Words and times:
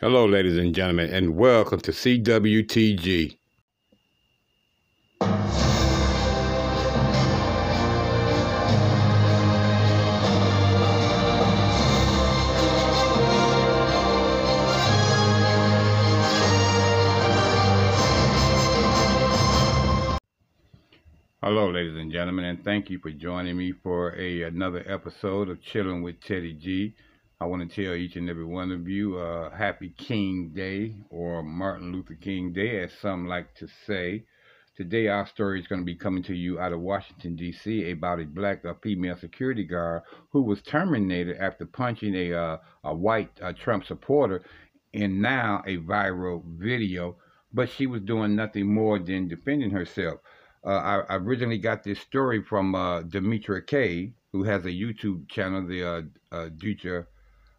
Hello, 0.00 0.26
ladies 0.26 0.58
and 0.58 0.74
gentlemen, 0.74 1.08
and 1.14 1.36
welcome 1.36 1.78
to 1.78 1.92
CWTG. 1.92 3.36
Hello, 21.40 21.70
ladies 21.70 21.96
and 21.96 22.10
gentlemen, 22.10 22.46
and 22.46 22.64
thank 22.64 22.90
you 22.90 22.98
for 22.98 23.12
joining 23.12 23.56
me 23.56 23.70
for 23.70 24.12
a 24.16 24.42
another 24.42 24.82
episode 24.88 25.48
of 25.48 25.62
Chilling 25.62 26.02
with 26.02 26.20
Teddy 26.20 26.52
G. 26.52 26.96
I 27.44 27.46
want 27.46 27.70
to 27.70 27.84
tell 27.84 27.94
each 27.94 28.16
and 28.16 28.30
every 28.30 28.46
one 28.46 28.72
of 28.72 28.88
you 28.88 29.18
uh, 29.18 29.54
Happy 29.54 29.90
King 29.90 30.52
Day 30.54 30.96
or 31.10 31.42
Martin 31.42 31.92
Luther 31.92 32.14
King 32.14 32.54
Day, 32.54 32.82
as 32.82 32.90
some 33.02 33.26
like 33.26 33.54
to 33.56 33.68
say. 33.86 34.24
Today, 34.74 35.08
our 35.08 35.26
story 35.26 35.60
is 35.60 35.66
going 35.66 35.82
to 35.82 35.84
be 35.84 35.94
coming 35.94 36.22
to 36.22 36.34
you 36.34 36.58
out 36.58 36.72
of 36.72 36.80
Washington, 36.80 37.36
D.C., 37.36 37.90
about 37.90 38.18
a 38.18 38.24
black 38.24 38.64
female 38.82 39.14
security 39.18 39.62
guard 39.62 40.04
who 40.30 40.40
was 40.40 40.62
terminated 40.62 41.36
after 41.36 41.66
punching 41.66 42.14
a, 42.14 42.32
uh, 42.32 42.56
a 42.82 42.94
white 42.94 43.28
uh, 43.42 43.52
Trump 43.52 43.84
supporter 43.84 44.40
in 44.94 45.20
now 45.20 45.62
a 45.66 45.76
viral 45.76 46.42
video, 46.46 47.14
but 47.52 47.68
she 47.68 47.86
was 47.86 48.00
doing 48.00 48.34
nothing 48.34 48.72
more 48.72 48.98
than 48.98 49.28
defending 49.28 49.70
herself. 49.70 50.18
Uh, 50.64 51.02
I, 51.10 51.16
originally 51.16 51.58
got 51.58 51.84
this 51.84 52.00
story 52.00 52.42
from 52.42 52.74
uh, 52.74 53.02
Demetra 53.02 53.66
K, 53.66 54.14
who 54.32 54.44
has 54.44 54.64
a 54.64 54.70
YouTube 54.70 55.28
channel, 55.28 55.66
the 55.66 55.84
uh, 55.84 56.02
uh, 56.32 56.48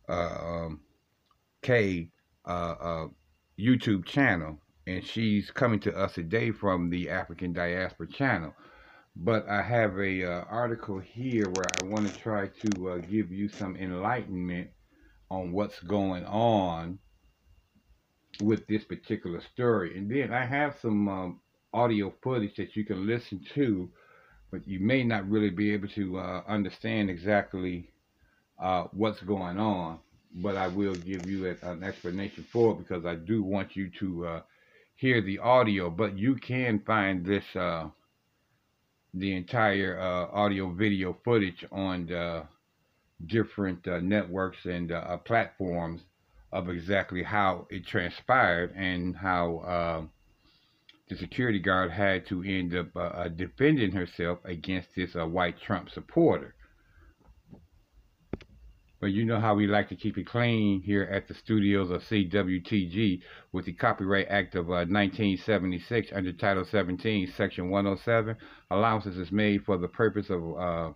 um, 0.07 0.81
K 1.61 2.09
uh, 2.45 2.75
uh, 2.79 3.07
YouTube 3.59 4.05
channel, 4.05 4.59
and 4.87 5.05
she's 5.05 5.49
coming 5.51 5.79
to 5.81 5.95
us 5.97 6.13
today 6.13 6.51
from 6.51 6.89
the 6.89 7.09
African 7.09 7.53
Diaspora 7.53 8.07
channel. 8.07 8.53
But 9.15 9.47
I 9.47 9.61
have 9.61 9.97
a 9.97 10.23
uh, 10.23 10.43
article 10.49 10.99
here 10.99 11.45
where 11.49 11.65
I 11.81 11.85
want 11.85 12.07
to 12.07 12.19
try 12.19 12.47
to 12.47 12.89
uh, 12.89 12.97
give 12.97 13.31
you 13.31 13.47
some 13.47 13.77
enlightenment 13.77 14.69
on 15.31 15.51
what's 15.51 15.79
going 15.79 16.25
on 16.25 16.99
with 18.41 18.67
this 18.67 18.83
particular 18.83 19.41
story. 19.53 19.97
And 19.97 20.11
then 20.11 20.33
I 20.33 20.45
have 20.45 20.77
some 20.81 21.07
um, 21.07 21.39
audio 21.73 22.13
footage 22.21 22.55
that 22.57 22.75
you 22.75 22.85
can 22.85 23.07
listen 23.07 23.41
to, 23.53 23.89
but 24.51 24.67
you 24.67 24.79
may 24.79 25.03
not 25.03 25.29
really 25.29 25.49
be 25.49 25.71
able 25.71 25.87
to 25.89 26.19
uh, 26.19 26.43
understand 26.47 27.09
exactly 27.09 27.89
uh, 28.59 28.85
what's 28.91 29.21
going 29.21 29.57
on, 29.57 29.99
but 30.35 30.55
I 30.55 30.67
will 30.67 30.95
give 30.95 31.25
you 31.25 31.47
a, 31.47 31.71
an 31.71 31.83
explanation 31.83 32.45
for 32.51 32.73
it 32.73 32.77
because 32.77 33.05
I 33.05 33.15
do 33.15 33.43
want 33.43 33.75
you 33.75 33.89
to 33.99 34.27
uh, 34.27 34.41
hear 34.95 35.21
the 35.21 35.39
audio. 35.39 35.89
But 35.89 36.17
you 36.17 36.35
can 36.35 36.79
find 36.79 37.25
this, 37.25 37.43
uh, 37.55 37.89
the 39.13 39.35
entire 39.35 39.99
uh, 39.99 40.27
audio 40.35 40.71
video 40.71 41.17
footage 41.23 41.65
on 41.71 42.07
the 42.07 42.43
different 43.25 43.87
uh, 43.87 43.99
networks 43.99 44.65
and 44.65 44.91
uh, 44.91 45.17
platforms 45.17 46.01
of 46.51 46.69
exactly 46.69 47.23
how 47.23 47.67
it 47.69 47.85
transpired 47.85 48.73
and 48.75 49.15
how 49.15 50.07
the 51.09 51.15
security 51.17 51.59
guard 51.59 51.91
had 51.91 52.25
to 52.25 52.41
end 52.43 52.73
up 52.75 53.35
defending 53.35 53.91
herself 53.91 54.39
against 54.45 54.87
this 54.95 55.13
white 55.13 55.59
Trump 55.61 55.89
supporter. 55.89 56.54
But 59.01 59.07
you 59.07 59.25
know 59.25 59.39
how 59.39 59.55
we 59.55 59.67
like 59.67 59.89
to 59.89 59.95
keep 59.95 60.17
it 60.17 60.25
clean 60.25 60.81
here 60.81 61.03
at 61.03 61.27
the 61.27 61.33
studios 61.33 61.91
of 61.91 62.01
CWTG 62.03 63.21
with 63.51 63.65
the 63.65 63.73
Copyright 63.73 64.27
Act 64.29 64.55
of 64.55 64.69
uh, 64.69 64.87
1976 64.87 66.11
under 66.13 66.31
Title 66.31 66.65
17, 66.65 67.33
Section 67.35 67.69
107. 67.69 68.35
Allowances 68.71 69.17
is 69.17 69.31
made 69.31 69.65
for 69.65 69.77
the 69.77 69.87
purpose 69.87 70.29
of, 70.29 70.57
uh, 70.57 70.93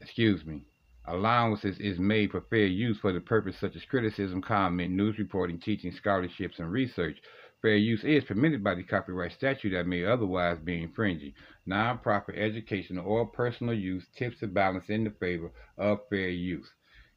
excuse 0.00 0.44
me, 0.44 0.62
allowances 1.06 1.78
is 1.78 1.98
made 1.98 2.30
for 2.30 2.40
fair 2.40 2.66
use 2.66 2.98
for 2.98 3.12
the 3.12 3.20
purpose 3.20 3.56
such 3.60 3.76
as 3.76 3.84
criticism, 3.84 4.40
comment, 4.40 4.92
news 4.92 5.18
reporting, 5.18 5.58
teaching, 5.58 5.92
scholarships, 5.92 6.58
and 6.58 6.72
research. 6.72 7.18
Fair 7.62 7.76
use 7.76 8.04
is 8.04 8.24
permitted 8.24 8.64
by 8.64 8.74
the 8.74 8.82
copyright 8.82 9.32
statute 9.32 9.70
that 9.70 9.86
may 9.86 10.04
otherwise 10.04 10.58
be 10.58 10.82
infringing. 10.82 11.34
Non-profit 11.66 12.36
educational 12.36 13.06
or 13.06 13.26
personal 13.26 13.74
use 13.74 14.06
tips 14.16 14.40
the 14.40 14.46
balance 14.46 14.88
in 14.88 15.04
the 15.04 15.10
favor 15.10 15.52
of 15.76 16.00
fair 16.08 16.30
use. 16.30 16.70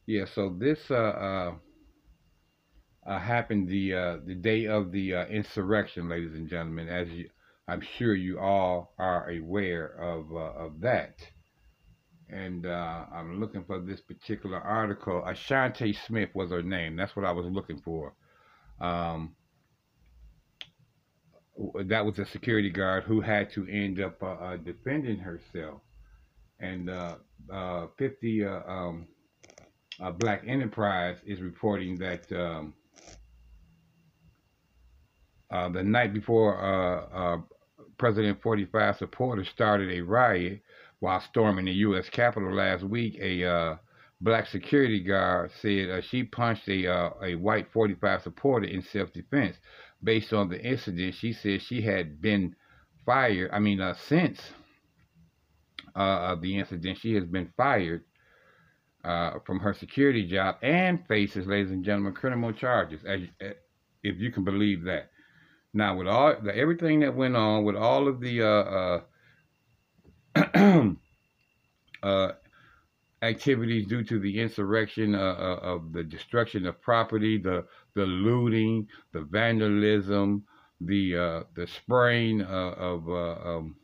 Yeah, 0.05 0.25
so 0.25 0.53
this 0.59 0.91
uh, 0.91 0.95
uh, 0.95 1.53
uh, 3.05 3.19
happened 3.19 3.69
the 3.69 3.93
uh, 3.93 4.17
the 4.25 4.35
day 4.35 4.65
of 4.67 4.91
the 4.91 5.15
uh, 5.15 5.25
insurrection, 5.27 6.09
ladies 6.09 6.33
and 6.33 6.49
gentlemen. 6.49 6.89
As 6.89 7.07
you, 7.09 7.29
I'm 7.69 7.81
sure 7.81 8.13
you 8.13 8.37
all 8.39 8.93
are 8.99 9.29
aware 9.29 9.87
of 9.87 10.29
uh, 10.33 10.65
of 10.65 10.81
that. 10.81 11.19
And 12.29 12.65
I'm 12.65 13.39
looking 13.39 13.63
for 13.63 13.79
this 13.79 14.01
particular 14.01 14.59
article. 14.59 15.23
Ashanti 15.23 15.93
Smith 15.93 16.29
was 16.33 16.49
her 16.49 16.63
name. 16.63 16.95
That's 16.95 17.15
what 17.15 17.25
I 17.25 17.31
was 17.31 17.45
looking 17.45 17.79
for. 17.79 18.15
Um, 18.81 19.35
that 21.86 22.06
was 22.06 22.18
a 22.19 22.25
security 22.25 22.69
guard 22.69 23.03
who 23.03 23.22
had 23.22 23.52
to 23.53 23.68
end 23.68 24.00
up 24.00 24.19
defending 24.64 25.18
herself. 25.18 25.81
And 26.59 26.90
50 27.97 28.46
um, 28.46 29.08
uh, 30.02 30.12
Black 30.12 30.44
Enterprise 30.47 31.18
is 31.25 31.41
reporting 31.41 31.97
that 32.00 32.31
um, 32.31 32.74
uh, 35.52 35.69
the 35.69 35.84
night 35.84 36.14
before 36.14 36.58
uh, 36.59 37.36
uh 37.36 37.41
President 38.00 38.41
45 38.41 38.97
supporters 38.97 39.47
started 39.50 39.91
a 39.91 40.02
riot 40.02 40.62
while 41.00 41.22
storming 41.22 41.66
the 41.66 41.72
U.S. 41.72 42.09
Capitol 42.09 42.53
last 42.53 42.84
week, 42.84 43.18
a 43.22 43.46
uh, 43.46 43.75
black 44.20 44.47
security 44.47 45.00
guard 45.00 45.52
said 45.62 45.90
uh, 45.90 46.02
she 46.02 46.24
punched 46.24 46.68
a, 46.68 46.85
a 47.22 47.35
white 47.35 47.72
45 47.72 48.24
supporter 48.24 48.66
in 48.66 48.81
self-defense. 48.81 49.56
Based 50.03 50.34
on 50.34 50.50
the 50.50 50.62
incident, 50.62 51.16
she 51.16 51.34
said 51.34 51.62
she 51.62 51.81
had 51.81 52.22
been 52.22 52.56
fired. 53.06 53.52
I 53.53 53.59
mean, 53.59 53.81
since 53.96 54.40
the 55.96 56.56
incident, 56.58 56.97
she 56.97 57.14
has 57.16 57.25
been 57.25 57.53
fired 57.56 58.03
uh, 59.03 59.40
from 59.46 59.59
her 59.59 59.74
security 59.74 60.25
job 60.25 60.56
and 60.62 61.06
faces, 61.08 61.46
ladies 61.46 61.72
and 61.72 61.84
gentlemen, 61.84 62.14
criminal 62.14 62.53
charges, 62.53 63.02
as, 63.06 63.22
as, 63.41 63.53
if 64.03 64.18
you 64.18 64.31
can 64.31 64.44
believe 64.44 64.84
that. 64.84 65.09
Now, 65.74 65.97
with 65.97 66.08
all 66.08 66.35
the, 66.41 66.56
everything 66.56 67.00
that 67.02 67.16
went 67.16 67.35
on, 67.35 67.64
with 67.64 67.75
all 67.75 68.08
of 68.08 68.20
the 68.20 68.41
uh, 68.44 69.02
uh, 70.35 70.91
uh 72.03 72.31
activities 73.23 73.88
due 73.88 74.03
to 74.03 74.19
the 74.19 74.39
insurrection 74.39 75.16
uh, 75.16 75.19
uh, 75.19 75.59
of 75.63 75.94
the 75.94 76.03
destruction 76.03 76.66
of 76.66 76.81
property, 76.81 77.38
the 77.38 77.66
the 77.95 78.06
looting, 78.06 78.88
the 79.13 79.22
vandalism, 79.22 80.44
the 80.81 81.45
the 81.56 81.67
spraying 81.67 82.41
of 82.41 83.09
um, 83.09 83.75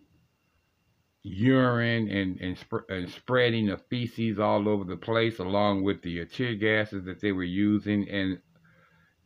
urine 1.24 2.10
and, 2.10 2.40
and, 2.40 2.58
sp 2.58 2.88
and 2.90 3.10
spreading 3.10 3.70
of 3.70 3.82
feces 3.90 4.40
all 4.40 4.70
over 4.70 4.84
the 4.84 4.98
place 4.98 5.40
along 5.40 5.84
with 5.84 6.02
the 6.02 6.22
uh, 6.22 6.26
tear 6.32 6.56
gases 6.56 7.04
that 7.06 7.20
they 7.22 7.32
were 7.32 7.44
using. 7.44 8.08
And 8.10 8.40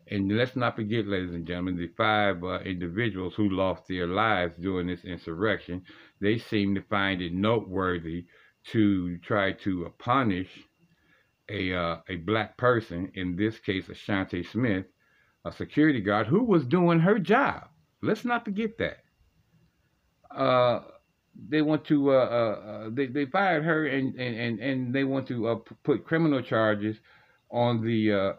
and 0.09 0.37
let's 0.37 0.55
not 0.55 0.75
forget 0.75 1.07
ladies 1.07 1.33
and 1.33 1.47
gentlemen 1.47 1.77
the 1.77 1.87
five 1.95 2.43
uh, 2.43 2.59
individuals 2.59 3.35
who 3.35 3.49
lost 3.49 3.87
their 3.87 4.07
lives 4.07 4.57
during 4.57 4.87
this 4.87 5.05
insurrection. 5.05 5.83
They 6.19 6.37
seem 6.37 6.75
to 6.75 6.81
find 6.81 7.21
it 7.21 7.33
noteworthy 7.33 8.25
to 8.71 9.17
try 9.19 9.51
to 9.51 9.91
punish 9.99 10.49
a 11.49 11.73
uh, 11.73 11.97
a 12.09 12.15
black 12.17 12.57
person 12.57 13.11
in 13.15 13.35
this 13.35 13.59
case 13.59 13.89
Ashanti 13.89 14.43
Smith 14.43 14.85
a 15.45 15.51
security 15.51 16.01
guard 16.01 16.27
who 16.27 16.43
was 16.43 16.65
doing 16.65 16.99
her 16.99 17.19
job. 17.19 17.67
Let's 18.01 18.25
not 18.25 18.45
forget 18.45 18.77
that. 18.77 18.97
Uh, 20.31 20.81
they 21.49 21.61
want 21.61 21.85
to 21.85 22.11
uh, 22.11 22.13
uh, 22.13 22.69
uh, 22.69 22.89
they 22.91 23.07
they 23.07 23.25
fired 23.25 23.63
her 23.63 23.87
and 23.87 24.15
and 24.19 24.59
and 24.59 24.93
they 24.93 25.03
want 25.03 25.27
to 25.27 25.47
uh, 25.47 25.55
put 25.83 26.05
criminal 26.05 26.41
charges 26.41 26.97
on 27.51 27.81
the 27.83 28.13
uh, 28.13 28.33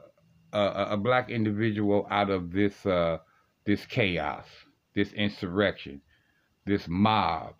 uh, 0.52 0.86
a 0.90 0.96
black 0.96 1.30
individual 1.30 2.06
out 2.10 2.30
of 2.30 2.52
this 2.52 2.86
uh, 2.86 3.18
this 3.66 3.84
chaos, 3.86 4.46
this 4.94 5.12
insurrection, 5.12 6.00
this 6.66 6.86
mob, 6.88 7.54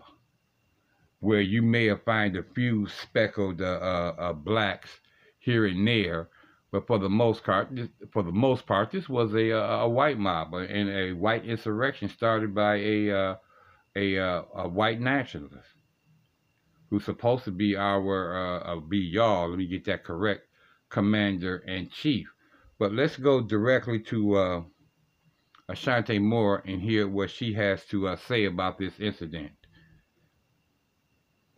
where 1.24 1.40
you 1.40 1.62
may 1.62 1.94
find 2.04 2.36
a 2.36 2.42
few 2.54 2.86
speckled 2.88 3.60
uh, 3.60 3.64
uh, 3.64 4.14
uh, 4.18 4.32
blacks 4.32 4.90
here 5.38 5.66
and 5.66 5.86
there, 5.86 6.28
but 6.70 6.86
for 6.86 6.98
the 6.98 7.08
most 7.08 7.44
part, 7.44 7.68
for 8.12 8.22
the 8.22 8.32
most 8.32 8.66
part, 8.66 8.90
this 8.90 9.08
was 9.08 9.34
a 9.34 9.50
a 9.50 9.88
white 9.88 10.18
mob 10.18 10.54
and 10.54 10.88
a 10.88 11.12
white 11.12 11.44
insurrection 11.44 12.08
started 12.08 12.54
by 12.54 12.76
a 12.76 13.10
uh, 13.10 13.34
a, 13.96 14.18
uh, 14.18 14.42
a 14.56 14.68
white 14.68 15.00
nationalist 15.00 15.68
who's 16.90 17.04
supposed 17.04 17.44
to 17.44 17.50
be 17.50 17.76
our, 17.76 18.36
uh, 18.36 18.58
uh, 18.60 18.80
be 18.80 18.98
y'all, 18.98 19.48
let 19.48 19.58
me 19.58 19.66
get 19.66 19.84
that 19.84 20.04
correct, 20.04 20.46
commander 20.90 21.58
and 21.66 21.90
chief. 21.90 22.28
But 22.78 22.92
let's 22.92 23.16
go 23.16 23.40
directly 23.40 24.00
to 24.00 24.36
uh, 24.36 24.62
Ashanti 25.68 26.18
Moore 26.18 26.62
and 26.66 26.80
hear 26.80 27.08
what 27.08 27.30
she 27.30 27.54
has 27.54 27.84
to 27.86 28.08
uh, 28.08 28.16
say 28.16 28.44
about 28.44 28.78
this 28.78 28.98
incident. 29.00 29.52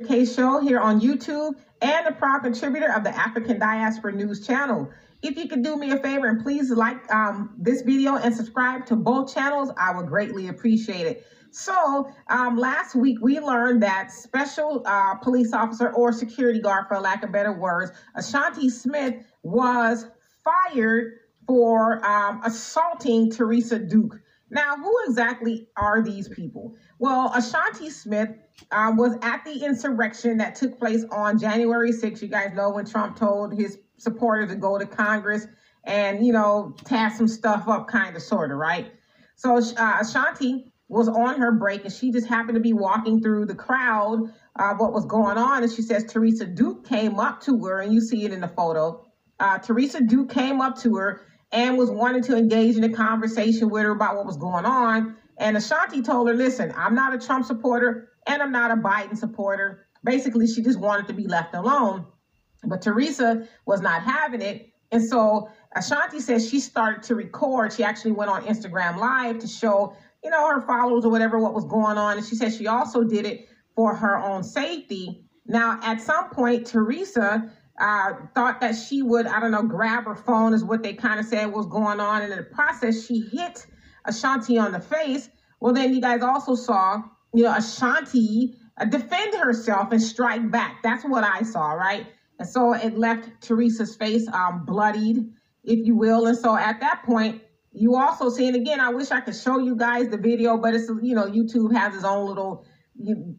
K 0.04 0.26
Show 0.26 0.60
here 0.60 0.78
on 0.78 1.00
YouTube 1.00 1.54
and 1.80 2.06
a 2.06 2.12
proud 2.12 2.42
contributor 2.42 2.92
of 2.92 3.02
the 3.02 3.16
African 3.16 3.58
Diaspora 3.58 4.12
News 4.12 4.46
channel. 4.46 4.90
If 5.22 5.36
you 5.38 5.48
could 5.48 5.62
do 5.62 5.76
me 5.76 5.90
a 5.92 5.98
favor 5.98 6.26
and 6.26 6.42
please 6.42 6.70
like 6.70 7.10
um, 7.12 7.54
this 7.58 7.80
video 7.80 8.16
and 8.16 8.34
subscribe 8.34 8.84
to 8.86 8.96
both 8.96 9.32
channels, 9.32 9.70
I 9.78 9.96
would 9.96 10.06
greatly 10.06 10.48
appreciate 10.48 11.06
it. 11.06 11.26
So 11.50 12.10
um, 12.28 12.58
last 12.58 12.94
week 12.94 13.18
we 13.22 13.40
learned 13.40 13.82
that 13.82 14.10
special 14.10 14.82
uh, 14.84 15.14
police 15.14 15.54
officer 15.54 15.90
or 15.90 16.12
security 16.12 16.60
guard, 16.60 16.86
for 16.88 17.00
lack 17.00 17.22
of 17.22 17.32
better 17.32 17.52
words, 17.52 17.92
Ashanti 18.14 18.68
Smith 18.68 19.14
was 19.42 20.06
fired 20.44 21.20
for 21.46 22.04
um, 22.04 22.42
assaulting 22.44 23.30
Teresa 23.30 23.78
Duke. 23.78 24.20
Now, 24.50 24.76
who 24.76 24.92
exactly 25.08 25.68
are 25.76 26.02
these 26.02 26.28
people? 26.28 26.74
Well, 26.98 27.32
Ashanti 27.34 27.90
Smith 27.90 28.30
um, 28.70 28.96
was 28.96 29.16
at 29.22 29.44
the 29.44 29.64
insurrection 29.64 30.38
that 30.38 30.54
took 30.54 30.78
place 30.78 31.04
on 31.10 31.38
January 31.38 31.92
6th. 31.92 32.22
You 32.22 32.28
guys 32.28 32.52
know 32.54 32.70
when 32.70 32.86
Trump 32.86 33.16
told 33.16 33.58
his 33.58 33.78
supporters 33.98 34.50
to 34.50 34.56
go 34.56 34.78
to 34.78 34.86
Congress 34.86 35.46
and, 35.84 36.24
you 36.24 36.32
know, 36.32 36.74
task 36.84 37.16
some 37.18 37.28
stuff 37.28 37.68
up, 37.68 37.88
kind 37.88 38.14
of, 38.14 38.22
sort 38.22 38.52
of, 38.52 38.58
right? 38.58 38.92
So 39.34 39.56
uh, 39.56 39.98
Ashanti 40.00 40.72
was 40.88 41.08
on 41.08 41.40
her 41.40 41.52
break 41.52 41.84
and 41.84 41.92
she 41.92 42.12
just 42.12 42.28
happened 42.28 42.54
to 42.54 42.60
be 42.60 42.72
walking 42.72 43.20
through 43.20 43.46
the 43.46 43.54
crowd, 43.54 44.32
uh, 44.56 44.74
what 44.74 44.92
was 44.92 45.04
going 45.06 45.38
on. 45.38 45.64
And 45.64 45.72
she 45.72 45.82
says 45.82 46.04
Teresa 46.04 46.46
Duke 46.46 46.86
came 46.86 47.18
up 47.18 47.40
to 47.42 47.58
her, 47.64 47.80
and 47.80 47.92
you 47.92 48.00
see 48.00 48.24
it 48.24 48.32
in 48.32 48.40
the 48.40 48.48
photo. 48.48 49.04
Uh, 49.38 49.58
Teresa 49.58 50.00
Duke 50.00 50.30
came 50.30 50.60
up 50.60 50.78
to 50.78 50.96
her 50.96 51.22
and 51.52 51.76
was 51.76 51.90
wanting 51.90 52.22
to 52.24 52.36
engage 52.36 52.76
in 52.76 52.84
a 52.84 52.92
conversation 52.92 53.70
with 53.70 53.84
her 53.84 53.90
about 53.90 54.16
what 54.16 54.26
was 54.26 54.36
going 54.36 54.64
on. 54.64 55.16
And 55.38 55.56
Ashanti 55.56 56.02
told 56.02 56.28
her, 56.28 56.34
listen, 56.34 56.72
I'm 56.76 56.94
not 56.94 57.14
a 57.14 57.18
Trump 57.24 57.46
supporter 57.46 58.10
and 58.26 58.42
I'm 58.42 58.52
not 58.52 58.70
a 58.70 58.76
Biden 58.76 59.16
supporter. 59.16 59.86
Basically, 60.04 60.46
she 60.46 60.62
just 60.62 60.78
wanted 60.78 61.06
to 61.08 61.12
be 61.12 61.26
left 61.26 61.54
alone. 61.54 62.06
But 62.64 62.82
Teresa 62.82 63.46
was 63.64 63.80
not 63.80 64.02
having 64.02 64.42
it. 64.42 64.72
And 64.92 65.06
so 65.06 65.48
Ashanti 65.74 66.20
says 66.20 66.48
she 66.48 66.60
started 66.60 67.02
to 67.04 67.14
record. 67.14 67.72
She 67.72 67.84
actually 67.84 68.12
went 68.12 68.30
on 68.30 68.44
Instagram 68.44 68.98
Live 68.98 69.38
to 69.40 69.46
show, 69.46 69.94
you 70.22 70.30
know, 70.30 70.48
her 70.48 70.60
followers 70.60 71.04
or 71.04 71.10
whatever 71.10 71.38
what 71.38 71.54
was 71.54 71.64
going 71.64 71.98
on. 71.98 72.16
And 72.16 72.26
she 72.26 72.34
said 72.34 72.52
she 72.52 72.66
also 72.66 73.04
did 73.04 73.26
it 73.26 73.48
for 73.74 73.94
her 73.94 74.16
own 74.16 74.42
safety. 74.42 75.24
Now, 75.46 75.78
at 75.82 76.00
some 76.00 76.30
point, 76.30 76.66
Teresa 76.66 77.52
thought 77.78 78.60
that 78.60 78.74
she 78.74 79.02
would, 79.02 79.26
I 79.26 79.40
don't 79.40 79.50
know, 79.50 79.62
grab 79.62 80.04
her 80.04 80.14
phone, 80.14 80.54
is 80.54 80.64
what 80.64 80.82
they 80.82 80.94
kind 80.94 81.20
of 81.20 81.26
said 81.26 81.46
was 81.46 81.66
going 81.66 82.00
on. 82.00 82.22
And 82.22 82.32
in 82.32 82.38
the 82.38 82.44
process, 82.44 83.06
she 83.06 83.20
hit 83.20 83.66
Ashanti 84.04 84.58
on 84.58 84.72
the 84.72 84.80
face. 84.80 85.28
Well, 85.60 85.74
then 85.74 85.94
you 85.94 86.00
guys 86.00 86.22
also 86.22 86.54
saw, 86.54 87.02
you 87.34 87.44
know, 87.44 87.54
Ashanti 87.54 88.56
uh, 88.78 88.84
defend 88.86 89.34
herself 89.34 89.92
and 89.92 90.02
strike 90.02 90.50
back. 90.50 90.82
That's 90.82 91.04
what 91.04 91.24
I 91.24 91.42
saw, 91.42 91.72
right? 91.72 92.06
And 92.38 92.48
so 92.48 92.74
it 92.74 92.96
left 92.96 93.28
Teresa's 93.40 93.96
face 93.96 94.28
um, 94.28 94.64
bloodied, 94.64 95.32
if 95.64 95.86
you 95.86 95.96
will. 95.96 96.26
And 96.26 96.36
so 96.36 96.56
at 96.56 96.80
that 96.80 97.02
point, 97.04 97.42
you 97.72 97.96
also 97.96 98.30
see, 98.30 98.46
and 98.46 98.56
again, 98.56 98.80
I 98.80 98.90
wish 98.90 99.10
I 99.10 99.20
could 99.20 99.36
show 99.36 99.58
you 99.58 99.76
guys 99.76 100.08
the 100.08 100.16
video, 100.16 100.56
but 100.56 100.74
it's, 100.74 100.88
you 101.02 101.14
know, 101.14 101.26
YouTube 101.26 101.74
has 101.74 101.94
its 101.94 102.04
own 102.04 102.26
little 102.26 102.64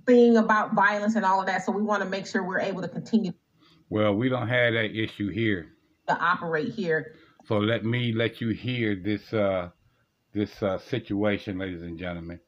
thing 0.06 0.38
about 0.38 0.75
violence 0.75 1.16
and 1.16 1.25
all 1.25 1.40
of 1.40 1.48
that. 1.48 1.66
So 1.66 1.72
we 1.72 1.81
want 1.81 2.04
to 2.04 2.10
make 2.10 2.28
sure 2.28 2.44
we're 2.44 2.60
able 2.60 2.81
to 2.83 2.88
continue. 2.88 3.31
Well, 3.89 4.13
we 4.13 4.30
don't 4.30 4.50
have 4.50 4.74
that 4.74 4.92
issue 4.94 5.30
here. 5.30 5.68
To 6.07 6.18
operate 6.19 6.74
here. 6.74 7.13
So 7.48 7.57
let 7.57 7.86
me 7.86 8.12
let 8.13 8.42
you 8.42 8.50
hear 8.50 8.95
this 8.95 9.34
uh, 9.34 9.69
this 10.34 10.62
uh, 10.62 10.78
situation, 10.78 11.57
ladies 11.57 11.81
and 11.81 11.98
gentlemen. 11.98 12.39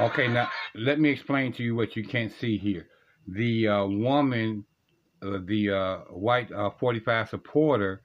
Okay, 0.00 0.26
now 0.26 0.48
let 0.74 0.98
me 0.98 1.08
explain 1.08 1.52
to 1.54 1.62
you 1.62 1.76
what 1.76 1.94
you 1.96 2.04
can't 2.04 2.32
see 2.32 2.58
here. 2.58 2.88
The 3.28 3.68
uh, 3.68 3.86
woman, 3.86 4.64
the 5.46 5.70
uh, 5.70 5.96
white 6.10 6.52
uh, 6.52 6.70
45 6.70 7.28
supporter, 7.30 8.02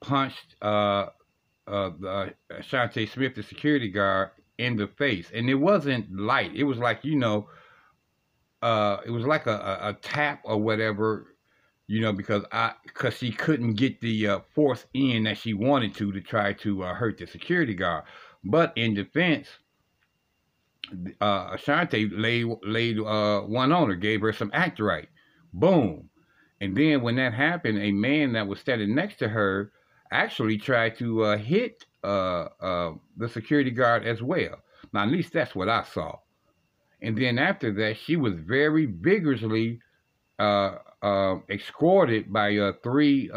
punched 0.00 0.56
uh, 0.62 1.06
uh, 1.66 1.90
uh, 2.06 2.28
Shante 2.60 3.08
Smith, 3.08 3.34
the 3.34 3.42
security 3.42 3.88
guard, 3.90 4.30
in 4.58 4.76
the 4.76 4.86
face, 4.86 5.30
and 5.34 5.48
it 5.50 5.54
wasn't 5.54 6.10
light. 6.16 6.52
It 6.54 6.64
was 6.64 6.78
like 6.78 7.04
you 7.04 7.16
know, 7.16 7.48
uh, 8.62 8.98
it 9.04 9.10
was 9.10 9.24
like 9.24 9.46
a, 9.46 9.52
a, 9.56 9.88
a 9.90 9.92
tap 9.94 10.40
or 10.44 10.58
whatever, 10.58 11.34
you 11.86 12.00
know, 12.00 12.12
because 12.12 12.44
I 12.52 12.72
because 12.84 13.16
she 13.18 13.32
couldn't 13.32 13.74
get 13.74 14.00
the 14.00 14.28
uh, 14.28 14.40
force 14.54 14.86
in 14.94 15.24
that 15.24 15.38
she 15.38 15.54
wanted 15.54 15.94
to 15.96 16.12
to 16.12 16.20
try 16.20 16.52
to 16.54 16.84
uh, 16.84 16.94
hurt 16.94 17.18
the 17.18 17.26
security 17.26 17.74
guard. 17.74 18.04
But 18.44 18.72
in 18.76 18.94
defense, 18.94 19.48
uh, 21.20 21.50
Ashanti 21.54 22.08
laid 22.08 22.46
laid 22.62 22.98
uh, 22.98 23.40
one 23.42 23.72
on 23.72 23.88
her, 23.88 23.96
gave 23.96 24.20
her 24.22 24.32
some 24.32 24.50
act 24.54 24.80
right. 24.80 25.08
Boom. 25.56 26.10
And 26.60 26.76
then 26.76 27.02
when 27.02 27.16
that 27.16 27.32
happened, 27.32 27.78
a 27.78 27.90
man 27.90 28.32
that 28.32 28.46
was 28.46 28.60
standing 28.60 28.94
next 28.94 29.16
to 29.16 29.28
her 29.28 29.72
actually 30.10 30.58
tried 30.58 30.96
to 30.98 31.24
uh, 31.24 31.36
hit 31.38 31.84
uh, 32.04 32.48
uh, 32.60 32.92
the 33.16 33.28
security 33.28 33.70
guard 33.70 34.06
as 34.06 34.22
well. 34.22 34.56
Now, 34.92 35.02
at 35.02 35.10
least 35.10 35.32
that's 35.32 35.54
what 35.54 35.68
I 35.68 35.82
saw. 35.82 36.18
And 37.02 37.16
then 37.16 37.38
after 37.38 37.72
that, 37.74 37.96
she 37.96 38.16
was 38.16 38.34
very 38.34 38.86
vigorously 38.86 39.80
uh, 40.38 40.76
uh, 41.02 41.36
escorted 41.50 42.32
by 42.32 42.56
uh, 42.56 42.72
three 42.82 43.30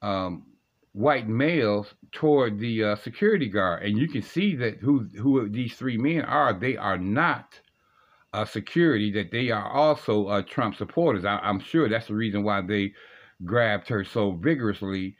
um, 0.00 0.46
white 0.92 1.28
males 1.28 1.94
toward 2.12 2.58
the 2.58 2.96
security 3.02 3.48
guard. 3.48 3.82
And 3.82 3.98
you 3.98 4.08
can 4.08 4.22
see 4.22 4.54
that 4.56 4.78
who, 4.78 5.08
who 5.16 5.48
these 5.48 5.74
three 5.74 5.98
men 5.98 6.22
are. 6.24 6.52
They 6.52 6.76
are 6.76 6.98
not 6.98 7.60
security, 8.46 9.10
that 9.12 9.30
they 9.30 9.50
are 9.50 9.70
also 9.70 10.42
Trump 10.42 10.76
supporters. 10.76 11.24
I, 11.24 11.38
I'm 11.38 11.60
sure 11.60 11.88
that's 11.88 12.08
the 12.08 12.14
reason 12.14 12.42
why 12.42 12.60
they 12.60 12.92
grabbed 13.44 13.88
her 13.88 14.04
so 14.04 14.32
vigorously 14.32 15.16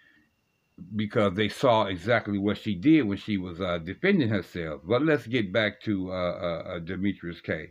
because 0.94 1.34
they 1.34 1.49
saw 1.49 1.84
exactly 1.84 2.38
what 2.38 2.56
she 2.56 2.74
did 2.74 3.03
when 3.03 3.19
she 3.19 3.36
was 3.36 3.60
uh, 3.60 3.79
defending 3.79 4.29
herself. 4.29 4.81
But 4.84 5.03
let's 5.03 5.27
get 5.27 5.53
back 5.53 5.81
to 5.82 6.10
uh, 6.10 6.15
uh, 6.15 6.62
uh 6.77 6.79
Demetrius 6.81 7.41
K. 7.41 7.70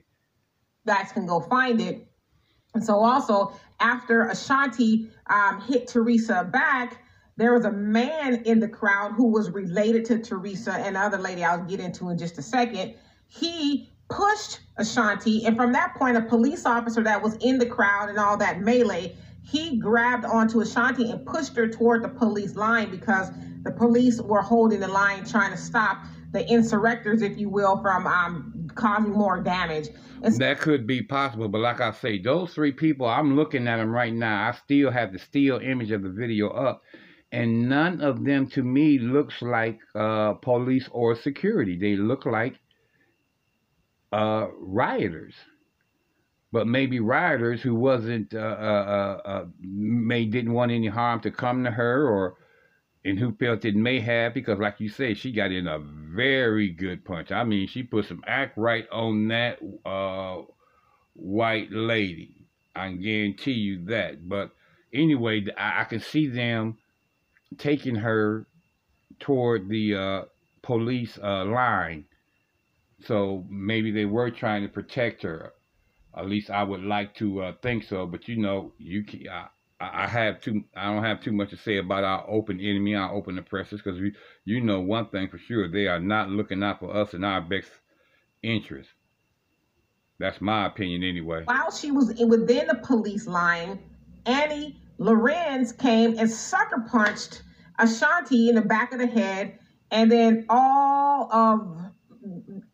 Guys 0.85 1.11
can 1.11 1.25
go 1.25 1.39
find 1.41 1.81
it. 1.81 2.07
And 2.73 2.83
so 2.83 2.99
also 2.99 3.53
after 3.79 4.27
Ashanti 4.27 5.09
um, 5.29 5.61
hit 5.61 5.87
Teresa 5.87 6.47
back, 6.51 7.03
there 7.37 7.53
was 7.53 7.65
a 7.65 7.71
man 7.71 8.43
in 8.45 8.59
the 8.59 8.67
crowd 8.67 9.13
who 9.15 9.31
was 9.31 9.51
related 9.51 10.05
to 10.05 10.19
Teresa 10.19 10.73
and 10.73 10.97
other 10.97 11.17
lady 11.17 11.43
I'll 11.43 11.63
get 11.63 11.79
into 11.79 12.09
in 12.09 12.17
just 12.17 12.37
a 12.37 12.41
second. 12.41 12.95
He 13.27 13.91
pushed 14.09 14.59
Ashanti, 14.77 15.45
and 15.45 15.55
from 15.55 15.73
that 15.73 15.95
point, 15.95 16.17
a 16.17 16.21
police 16.21 16.65
officer 16.65 17.03
that 17.03 17.21
was 17.21 17.35
in 17.37 17.57
the 17.57 17.65
crowd 17.65 18.09
and 18.09 18.17
all 18.17 18.37
that 18.37 18.61
melee 18.61 19.15
he 19.49 19.77
grabbed 19.77 20.25
onto 20.25 20.59
Ashanti 20.59 21.09
and 21.09 21.25
pushed 21.25 21.55
her 21.55 21.67
toward 21.67 22.03
the 22.03 22.09
police 22.09 22.55
line 22.55 22.91
because 22.91 23.31
the 23.63 23.71
police 23.71 24.21
were 24.21 24.41
holding 24.41 24.81
the 24.81 24.87
line 24.89 25.23
trying 25.23 25.51
to 25.51 25.57
stop 25.57 26.03
the 26.33 26.43
insurrectors, 26.43 27.21
if 27.21 27.37
you 27.37 27.49
will, 27.49 27.81
from 27.81 28.05
um, 28.07 28.69
causing 28.75 29.13
more 29.13 29.41
damage. 29.41 29.87
And 30.21 30.37
that 30.39 30.59
could 30.59 30.85
be 30.85 31.01
possible, 31.01 31.47
but 31.47 31.61
like 31.61 31.79
I 31.79 31.91
say, 31.91 32.21
those 32.21 32.53
three 32.53 32.73
people, 32.73 33.07
I'm 33.07 33.37
looking 33.37 33.67
at 33.67 33.77
them 33.77 33.89
right 33.89 34.13
now. 34.13 34.49
I 34.49 34.51
still 34.51 34.91
have 34.91 35.13
the 35.13 35.19
still 35.19 35.59
image 35.59 35.91
of 35.91 36.01
the 36.01 36.09
video 36.09 36.49
up, 36.49 36.81
and 37.31 37.69
none 37.69 38.01
of 38.01 38.25
them 38.25 38.47
to 38.49 38.63
me 38.63 38.99
looks 38.99 39.41
like 39.41 39.79
uh, 39.95 40.33
police 40.33 40.89
or 40.91 41.15
security. 41.15 41.77
They 41.77 41.95
look 41.95 42.25
like 42.25 42.59
uh, 44.11 44.47
rioters. 44.59 45.35
But 46.51 46.67
maybe 46.67 46.99
rioters 46.99 47.61
who 47.61 47.75
wasn't 47.75 48.33
uh, 48.33 48.37
uh, 48.37 49.21
uh, 49.25 49.29
uh, 49.29 49.45
may 49.61 50.25
didn't 50.25 50.53
want 50.53 50.71
any 50.71 50.87
harm 50.87 51.19
to 51.21 51.31
come 51.31 51.63
to 51.63 51.71
her 51.71 52.07
or 52.07 52.35
and 53.03 53.19
who 53.19 53.33
felt 53.33 53.63
it 53.65 53.75
may 53.75 53.99
have 53.99 54.33
because 54.33 54.59
like 54.59 54.79
you 54.79 54.89
said 54.89 55.17
she 55.17 55.31
got 55.31 55.51
in 55.51 55.67
a 55.67 55.79
very 55.79 56.69
good 56.69 57.03
punch. 57.05 57.31
I 57.31 57.43
mean 57.43 57.67
she 57.67 57.83
put 57.83 58.05
some 58.05 58.23
act 58.25 58.57
right 58.57 58.87
on 58.91 59.27
that 59.27 59.59
uh, 59.85 60.43
white 61.13 61.71
lady. 61.71 62.45
I 62.75 62.91
guarantee 62.93 63.53
you 63.53 63.85
that. 63.85 64.27
But 64.27 64.51
anyway 64.93 65.45
i, 65.57 65.81
I 65.81 65.83
can 65.83 65.99
see 65.99 66.27
them 66.27 66.77
taking 67.57 67.95
her 67.95 68.47
toward 69.19 69.67
the 69.69 69.95
uh, 69.95 70.21
police 70.61 71.17
uh, 71.21 71.45
line 71.45 72.05
so 73.05 73.45
maybe 73.49 73.91
they 73.91 74.05
were 74.05 74.31
trying 74.31 74.63
to 74.63 74.69
protect 74.69 75.23
her 75.23 75.53
at 76.17 76.27
least 76.27 76.49
I 76.49 76.63
would 76.63 76.83
like 76.83 77.13
to 77.15 77.41
uh, 77.43 77.53
think 77.61 77.83
so. 77.83 78.05
But 78.07 78.27
you 78.27 78.37
know, 78.37 78.73
you 78.77 79.03
can, 79.03 79.27
I, 79.29 79.47
I, 79.79 80.07
have 80.07 80.41
too. 80.41 80.63
I 80.75 80.85
don't 80.85 81.03
have 81.03 81.21
too 81.21 81.31
much 81.31 81.51
to 81.51 81.57
say 81.57 81.77
about 81.77 82.03
our 82.03 82.25
open 82.27 82.59
enemy, 82.59 82.95
our 82.95 83.13
open 83.13 83.37
oppressors, 83.37 83.81
because 83.83 83.99
we, 83.99 84.13
you 84.45 84.61
know, 84.61 84.81
one 84.81 85.09
thing 85.09 85.29
for 85.29 85.37
sure, 85.37 85.69
they 85.69 85.87
are 85.87 85.99
not 85.99 86.29
looking 86.29 86.63
out 86.63 86.79
for 86.79 86.95
us 86.95 87.13
and 87.13 87.23
our 87.23 87.41
best 87.41 87.69
interest. 88.41 88.89
That's 90.19 90.41
my 90.41 90.65
opinion, 90.65 91.03
anyway. 91.03 91.43
While 91.45 91.71
she 91.71 91.91
was 91.91 92.07
within 92.19 92.67
the 92.67 92.81
police 92.83 93.27
line, 93.27 93.79
Annie 94.25 94.81
Lorenz 94.97 95.71
came 95.71 96.17
and 96.17 96.29
sucker 96.29 96.83
punched 96.89 97.43
Ashanti 97.77 98.49
in 98.49 98.55
the 98.55 98.61
back 98.61 98.91
of 98.93 98.99
the 98.99 99.05
head, 99.05 99.59
and 99.91 100.11
then 100.11 100.47
all 100.49 101.31
of 101.31 101.86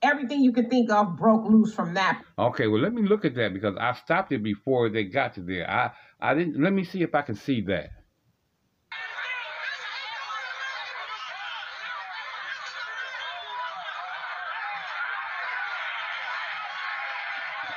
everything 0.03 0.41
you 0.41 0.51
could 0.51 0.69
think 0.69 0.91
of 0.91 1.15
broke 1.17 1.49
loose 1.49 1.73
from 1.73 1.93
that. 1.95 2.21
Okay, 2.37 2.67
well 2.67 2.81
let 2.81 2.93
me 2.93 3.01
look 3.01 3.25
at 3.25 3.35
that 3.35 3.53
because 3.53 3.75
I 3.79 3.93
stopped 3.93 4.31
it 4.31 4.43
before 4.43 4.89
they 4.89 5.05
got 5.05 5.33
to 5.35 5.41
there. 5.41 5.69
I 5.69 5.91
I 6.19 6.35
didn't 6.35 6.61
let 6.61 6.73
me 6.73 6.83
see 6.83 7.01
if 7.01 7.15
I 7.15 7.21
can 7.21 7.35
see 7.35 7.61
that. 7.61 7.91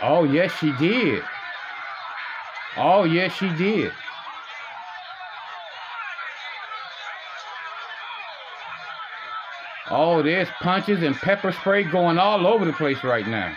Oh 0.02 0.25
yes 0.25 0.52
she 0.59 0.73
did. 0.73 1.23
Oh 2.76 3.04
yes 3.04 3.33
she 3.33 3.49
did. 3.56 3.92
Oh, 9.99 10.23
there's 10.23 10.49
punches 10.61 11.03
and 11.03 11.17
pepper 11.17 11.53
spray 11.53 11.83
going 11.83 12.19
all 12.19 12.47
over 12.47 12.67
the 12.67 12.73
place 12.75 13.03
right 13.03 13.26
now. 13.26 13.57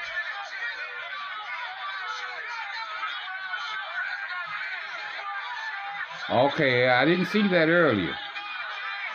Okay, 6.29 6.87
I 6.87 7.03
didn't 7.03 7.25
see 7.25 7.45
that 7.49 7.67
earlier. 7.67 8.15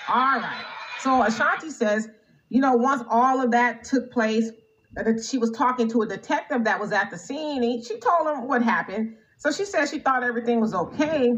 All 0.06 0.38
right. 0.38 0.66
So 1.00 1.22
Ashanti 1.22 1.70
says, 1.70 2.10
you 2.50 2.60
know, 2.60 2.74
once 2.74 3.02
all 3.08 3.40
of 3.40 3.50
that 3.52 3.84
took 3.84 4.12
place, 4.12 4.50
that 4.92 5.24
she 5.24 5.38
was 5.38 5.50
talking 5.52 5.88
to 5.92 6.02
a 6.02 6.06
detective 6.06 6.64
that 6.64 6.78
was 6.78 6.92
at 6.92 7.10
the 7.10 7.16
scene. 7.16 7.64
And 7.64 7.82
she 7.82 7.98
told 8.00 8.28
him 8.28 8.46
what 8.46 8.62
happened. 8.62 9.16
So 9.38 9.50
she 9.50 9.64
said 9.64 9.88
she 9.88 9.98
thought 9.98 10.22
everything 10.22 10.60
was 10.60 10.74
okay. 10.74 11.28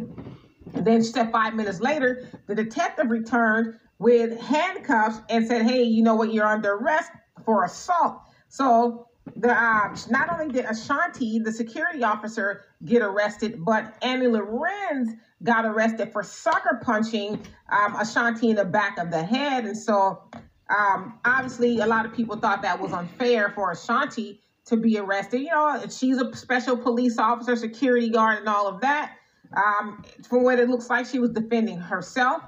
And 0.75 0.85
then 0.85 1.01
she 1.01 1.11
said 1.11 1.31
five 1.31 1.55
minutes 1.55 1.79
later, 1.79 2.29
the 2.49 2.57
detective 2.57 3.09
returned 3.09 3.77
with 3.99 4.39
handcuffs 4.41 5.21
and 5.29 5.47
said, 5.47 5.63
"Hey, 5.63 5.83
you 5.83 6.03
know 6.03 6.15
what? 6.15 6.33
You're 6.33 6.47
under 6.47 6.75
arrest 6.75 7.11
for 7.45 7.65
assault." 7.65 8.21
So 8.49 9.09
the 9.35 9.53
uh, 9.53 9.97
not 10.11 10.31
only 10.33 10.53
did 10.53 10.65
Ashanti, 10.65 11.39
the 11.39 11.53
security 11.53 12.05
officer, 12.05 12.63
get 12.85 13.03
arrested, 13.03 13.65
but 13.65 13.97
Annie 14.03 14.29
Lorenz 14.29 15.13
got 15.43 15.65
arrested 15.65 16.13
for 16.13 16.23
sucker 16.23 16.81
punching 16.83 17.43
um, 17.69 17.97
Ashanti 17.97 18.51
in 18.51 18.57
the 18.57 18.65
back 18.65 18.99
of 18.99 19.11
the 19.11 19.23
head, 19.23 19.65
and 19.65 19.77
so 19.77 20.23
um, 20.69 21.19
obviously 21.25 21.81
a 21.81 21.87
lot 21.87 22.07
of 22.07 22.13
people 22.13 22.37
thought 22.37 22.63
that 22.63 22.81
was 22.81 22.93
unfair 22.93 23.51
for 23.51 23.71
Ashanti 23.71 24.41
to 24.67 24.77
be 24.77 24.99
arrested. 24.99 25.41
You 25.41 25.51
know, 25.51 25.81
she's 25.89 26.19
a 26.19 26.35
special 26.37 26.77
police 26.77 27.19
officer, 27.19 27.57
security 27.57 28.11
guard, 28.11 28.41
and 28.41 28.49
all 28.49 28.67
of 28.67 28.81
that. 28.81 29.17
Um, 29.57 30.05
from 30.29 30.43
what 30.43 30.59
it 30.59 30.69
looks 30.69 30.91
like, 30.91 31.07
she 31.07 31.19
was 31.19 31.31
defending 31.31 31.79
herself. 31.79 32.43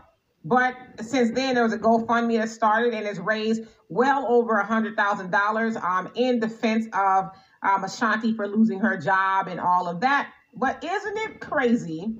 But 0.45 0.76
since 1.00 1.33
then, 1.33 1.54
there 1.54 1.64
was 1.64 1.73
a 1.73 1.78
GoFundMe 1.78 2.38
that 2.38 2.49
started 2.49 2.95
and 2.95 3.07
has 3.07 3.18
raised 3.18 3.62
well 3.88 4.26
over 4.28 4.59
a 4.59 4.64
hundred 4.64 4.97
thousand 4.97 5.30
dollars 5.30 5.76
um, 5.76 6.11
in 6.14 6.40
defense 6.40 6.87
of 6.92 7.30
um, 7.62 7.85
Ashanti 7.85 8.35
for 8.35 8.47
losing 8.47 8.78
her 8.80 8.97
job 8.97 9.49
and 9.49 9.61
all 9.61 9.88
of 9.88 10.00
that. 10.00 10.33
But 10.54 10.83
isn't 10.83 11.16
it 11.18 11.40
crazy 11.40 12.16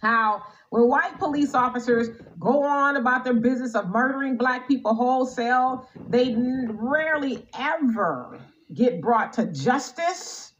how 0.00 0.42
when 0.70 0.88
white 0.88 1.18
police 1.18 1.54
officers 1.54 2.08
go 2.38 2.62
on 2.62 2.96
about 2.96 3.24
their 3.24 3.34
business 3.34 3.74
of 3.74 3.88
murdering 3.88 4.36
black 4.36 4.68
people 4.68 4.94
wholesale, 4.94 5.88
they 6.08 6.34
rarely 6.68 7.46
ever 7.58 8.38
get 8.74 9.00
brought 9.00 9.32
to 9.34 9.46
justice. 9.46 10.52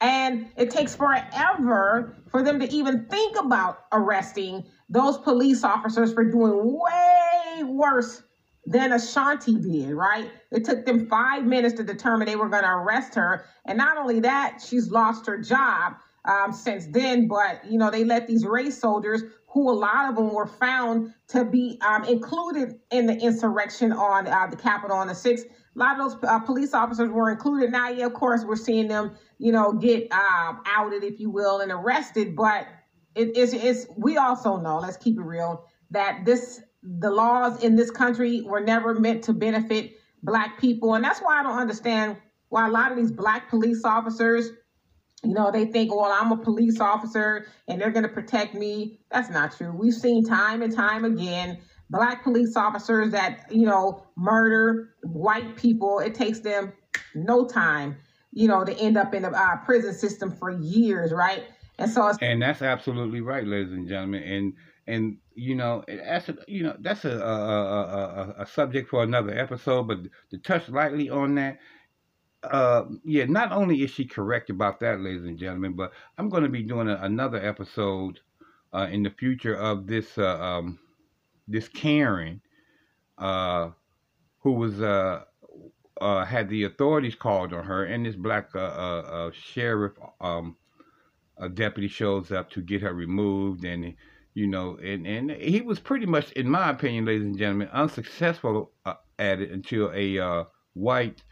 And 0.00 0.48
it 0.56 0.70
takes 0.70 0.94
forever 0.94 2.16
for 2.30 2.42
them 2.42 2.60
to 2.60 2.72
even 2.72 3.06
think 3.06 3.38
about 3.38 3.86
arresting 3.92 4.64
those 4.88 5.18
police 5.18 5.64
officers 5.64 6.12
for 6.12 6.24
doing 6.24 6.78
way 6.78 7.64
worse 7.64 8.22
than 8.64 8.92
Ashanti 8.92 9.56
did, 9.56 9.92
right? 9.92 10.30
It 10.52 10.64
took 10.64 10.84
them 10.84 11.06
five 11.08 11.44
minutes 11.44 11.74
to 11.76 11.84
determine 11.84 12.26
they 12.26 12.36
were 12.36 12.48
going 12.48 12.64
to 12.64 12.70
arrest 12.70 13.14
her. 13.14 13.44
And 13.64 13.78
not 13.78 13.96
only 13.96 14.20
that, 14.20 14.62
she's 14.64 14.90
lost 14.90 15.26
her 15.26 15.38
job 15.38 15.94
um, 16.26 16.52
since 16.52 16.86
then, 16.86 17.28
but, 17.28 17.64
you 17.68 17.78
know, 17.78 17.90
they 17.90 18.04
let 18.04 18.26
these 18.26 18.44
race 18.44 18.78
soldiers, 18.78 19.22
who 19.48 19.70
a 19.70 19.72
lot 19.72 20.10
of 20.10 20.16
them 20.16 20.34
were 20.34 20.46
found 20.46 21.14
to 21.28 21.44
be 21.44 21.80
um, 21.80 22.04
included 22.04 22.78
in 22.90 23.06
the 23.06 23.14
insurrection 23.14 23.92
on 23.92 24.26
uh, 24.26 24.46
the 24.46 24.56
Capitol 24.56 24.96
on 24.96 25.06
the 25.06 25.14
6th. 25.14 25.44
A 25.78 25.80
lot 25.80 26.00
of 26.00 26.10
those 26.10 26.24
uh, 26.28 26.40
police 26.40 26.74
officers 26.74 27.08
were 27.10 27.30
included. 27.30 27.70
Now, 27.70 27.88
yeah, 27.88 28.06
of 28.06 28.14
course, 28.14 28.44
we're 28.44 28.56
seeing 28.56 28.88
them, 28.88 29.16
you 29.38 29.52
know, 29.52 29.72
get 29.72 30.10
um, 30.10 30.60
outed, 30.66 31.04
if 31.04 31.20
you 31.20 31.30
will, 31.30 31.60
and 31.60 31.70
arrested. 31.70 32.34
But 32.34 32.66
it 33.18 33.36
is 33.36 33.52
it's 33.52 33.86
we 33.96 34.16
also 34.16 34.58
know 34.58 34.78
let's 34.78 34.96
keep 34.96 35.18
it 35.18 35.22
real 35.22 35.64
that 35.90 36.24
this 36.24 36.60
the 36.82 37.10
laws 37.10 37.62
in 37.62 37.74
this 37.74 37.90
country 37.90 38.42
were 38.42 38.60
never 38.60 38.94
meant 38.94 39.24
to 39.24 39.32
benefit 39.32 39.92
black 40.22 40.58
people 40.58 40.94
and 40.94 41.04
that's 41.04 41.20
why 41.20 41.40
i 41.40 41.42
don't 41.42 41.58
understand 41.58 42.16
why 42.48 42.66
a 42.66 42.70
lot 42.70 42.90
of 42.90 42.96
these 42.96 43.10
black 43.10 43.50
police 43.50 43.84
officers 43.84 44.50
you 45.24 45.34
know 45.34 45.50
they 45.50 45.64
think 45.64 45.94
well 45.94 46.12
i'm 46.12 46.30
a 46.32 46.36
police 46.36 46.80
officer 46.80 47.46
and 47.66 47.80
they're 47.80 47.90
going 47.90 48.04
to 48.04 48.08
protect 48.08 48.54
me 48.54 49.00
that's 49.10 49.30
not 49.30 49.56
true 49.56 49.72
we've 49.72 49.94
seen 49.94 50.24
time 50.24 50.62
and 50.62 50.74
time 50.74 51.04
again 51.04 51.58
black 51.90 52.22
police 52.22 52.56
officers 52.56 53.12
that 53.12 53.46
you 53.50 53.66
know 53.66 54.02
murder 54.16 54.94
white 55.02 55.56
people 55.56 55.98
it 56.00 56.14
takes 56.14 56.40
them 56.40 56.72
no 57.14 57.46
time 57.46 57.96
you 58.32 58.46
know 58.46 58.64
to 58.64 58.76
end 58.78 58.96
up 58.96 59.14
in 59.14 59.24
a 59.24 59.30
uh, 59.30 59.56
prison 59.64 59.94
system 59.94 60.30
for 60.30 60.50
years 60.50 61.12
right 61.12 61.44
and 61.78 61.90
so, 61.90 62.12
and 62.20 62.42
that's 62.42 62.60
absolutely 62.60 63.20
right, 63.20 63.46
ladies 63.46 63.72
and 63.72 63.88
gentlemen. 63.88 64.22
And 64.24 64.52
and 64.88 65.16
you 65.34 65.54
know 65.54 65.84
that's 65.86 66.28
a, 66.28 66.36
you 66.48 66.64
know 66.64 66.76
that's 66.80 67.04
a 67.04 67.16
a, 67.16 68.34
a, 68.38 68.42
a 68.42 68.46
subject 68.46 68.90
for 68.90 69.04
another 69.04 69.38
episode. 69.38 69.84
But 69.86 69.98
to 70.30 70.38
touch 70.38 70.68
lightly 70.68 71.08
on 71.08 71.36
that, 71.36 71.58
uh, 72.42 72.84
yeah, 73.04 73.26
not 73.26 73.52
only 73.52 73.82
is 73.82 73.92
she 73.92 74.04
correct 74.04 74.50
about 74.50 74.80
that, 74.80 75.00
ladies 75.00 75.24
and 75.24 75.38
gentlemen, 75.38 75.74
but 75.74 75.92
I'm 76.18 76.28
going 76.28 76.42
to 76.42 76.48
be 76.48 76.64
doing 76.64 76.88
a, 76.88 76.96
another 76.96 77.38
episode 77.38 78.18
uh, 78.72 78.88
in 78.90 79.04
the 79.04 79.10
future 79.10 79.54
of 79.54 79.86
this 79.86 80.18
uh, 80.18 80.36
um, 80.40 80.80
this 81.48 81.68
Karen, 81.68 82.40
uh, 83.16 83.70
who 84.40 84.52
was 84.52 84.80
uh, 84.80 85.24
uh, 86.00 86.24
had 86.24 86.48
the 86.48 86.64
authorities 86.64 87.14
called 87.14 87.52
on 87.52 87.64
her, 87.64 87.84
and 87.84 88.06
this 88.06 88.14
black 88.14 88.50
uh, 88.54 88.58
uh, 88.58 89.00
uh 89.10 89.30
sheriff 89.32 89.92
um, 90.20 90.56
deputy 91.54 91.88
shows 91.88 92.30
up 92.30 92.50
to 92.50 92.60
get 92.60 92.82
her 92.82 92.92
removed 92.92 93.64
and 93.64 93.94
you 94.34 94.46
know 94.46 94.76
and 94.82 95.06
and 95.06 95.30
he 95.30 95.60
was 95.60 95.78
pretty 95.78 96.06
much 96.06 96.32
in 96.32 96.48
my 96.48 96.70
opinion 96.70 97.04
ladies 97.04 97.22
and 97.22 97.38
gentlemen 97.38 97.68
unsuccessful 97.72 98.72
at 98.84 99.40
it 99.40 99.52
until 99.52 99.90
a 99.94 100.44
white 100.74 101.22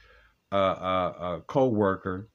co-worker 1.49 2.29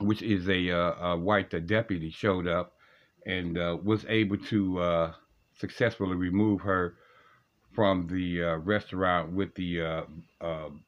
which 0.00 0.20
is 0.20 0.46
a, 0.50 0.68
a 0.68 1.16
white 1.16 1.50
deputy 1.66 2.10
showed 2.10 2.46
up 2.46 2.74
and 3.26 3.56
was 3.82 4.04
able 4.08 4.36
to 4.36 5.12
successfully 5.60 6.16
remove 6.16 6.60
her 6.60 6.94
from 7.74 8.06
the 8.08 8.40
restaurant 8.64 9.32
with 9.32 9.54
the 9.54 10.04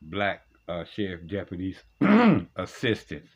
black 0.02 0.43
sheriff 0.95 1.21
deputy's 1.29 1.83
assistance 2.57 3.29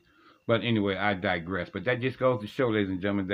but 0.47 0.63
anyway, 0.63 0.97
I 0.97 1.15
digress. 1.15 1.71
But 1.73 1.85
that 1.85 2.01
just 2.01 2.19
goes 2.19 2.41
to 2.41 2.47
show, 2.47 2.69
ladies 2.69 2.91
and 2.91 3.01
gentlemen, 3.01 3.27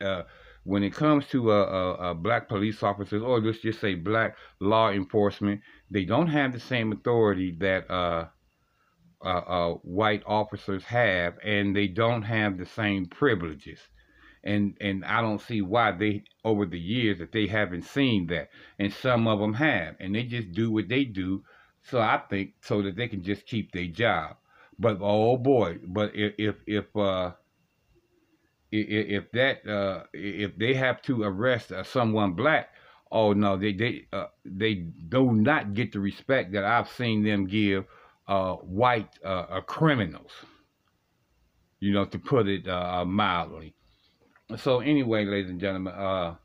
that 0.00 0.06
uh, 0.06 0.22
when 0.64 0.82
it 0.82 0.94
comes 0.94 1.26
to 1.28 1.52
uh, 1.52 1.54
uh, 1.54 2.02
uh, 2.02 2.14
black 2.14 2.48
police 2.48 2.82
officers, 2.82 3.22
or 3.22 3.40
let's 3.40 3.60
just 3.60 3.80
say 3.80 3.94
black 3.94 4.36
law 4.60 4.90
enforcement, 4.90 5.60
they 5.90 6.04
don't 6.04 6.26
have 6.26 6.52
the 6.52 6.60
same 6.60 6.92
authority 6.92 7.56
that 7.60 7.88
uh, 7.88 8.26
uh, 9.22 9.74
white 9.82 10.22
officers 10.26 10.82
have, 10.84 11.34
and 11.44 11.74
they 11.74 11.86
don't 11.86 12.22
have 12.22 12.58
the 12.58 12.66
same 12.66 13.06
privileges. 13.06 13.78
And 14.46 14.76
and 14.80 15.04
I 15.04 15.20
don't 15.20 15.40
see 15.40 15.60
why 15.60 15.90
they 15.92 16.24
over 16.44 16.66
the 16.66 16.78
years 16.78 17.18
that 17.18 17.32
they 17.32 17.48
haven't 17.48 17.84
seen 17.84 18.28
that, 18.28 18.48
and 18.78 18.92
some 18.92 19.26
of 19.26 19.40
them 19.40 19.54
have, 19.54 19.96
and 20.00 20.14
they 20.14 20.22
just 20.22 20.52
do 20.52 20.70
what 20.72 20.88
they 20.88 21.04
do. 21.04 21.44
So 21.82 22.00
I 22.00 22.22
think 22.30 22.54
so 22.62 22.82
that 22.82 22.96
they 22.96 23.08
can 23.08 23.22
just 23.22 23.46
keep 23.46 23.72
their 23.72 23.88
job. 23.88 24.36
But 24.78 24.98
oh 25.00 25.36
boy, 25.36 25.78
but 25.86 26.14
if 26.14 26.34
if 26.38 26.56
if 26.66 26.96
uh, 26.96 27.32
if, 28.70 29.24
if 29.24 29.32
that 29.32 29.66
uh, 29.68 30.04
if 30.12 30.56
they 30.56 30.74
have 30.74 31.02
to 31.02 31.22
arrest 31.24 31.72
uh, 31.72 31.84
someone 31.84 32.34
black, 32.34 32.70
oh 33.12 33.32
no, 33.32 33.56
they 33.56 33.72
they 33.72 34.06
uh, 34.12 34.26
they 34.44 34.74
do 34.74 35.32
not 35.32 35.74
get 35.74 35.92
the 35.92 36.00
respect 36.00 36.52
that 36.52 36.64
I've 36.64 36.88
seen 36.90 37.24
them 37.24 37.46
give 37.46 37.84
uh, 38.28 38.54
white 38.54 39.18
uh, 39.24 39.60
criminals. 39.62 40.32
You 41.80 41.92
know, 41.92 42.06
to 42.06 42.18
put 42.18 42.48
it 42.48 42.68
uh, 42.68 43.04
mildly. 43.04 43.75
So 44.54 44.78
anyway, 44.78 45.24
ladies 45.24 45.50
and 45.50 45.60
gentlemen, 45.60 45.92
uh, 45.92 46.36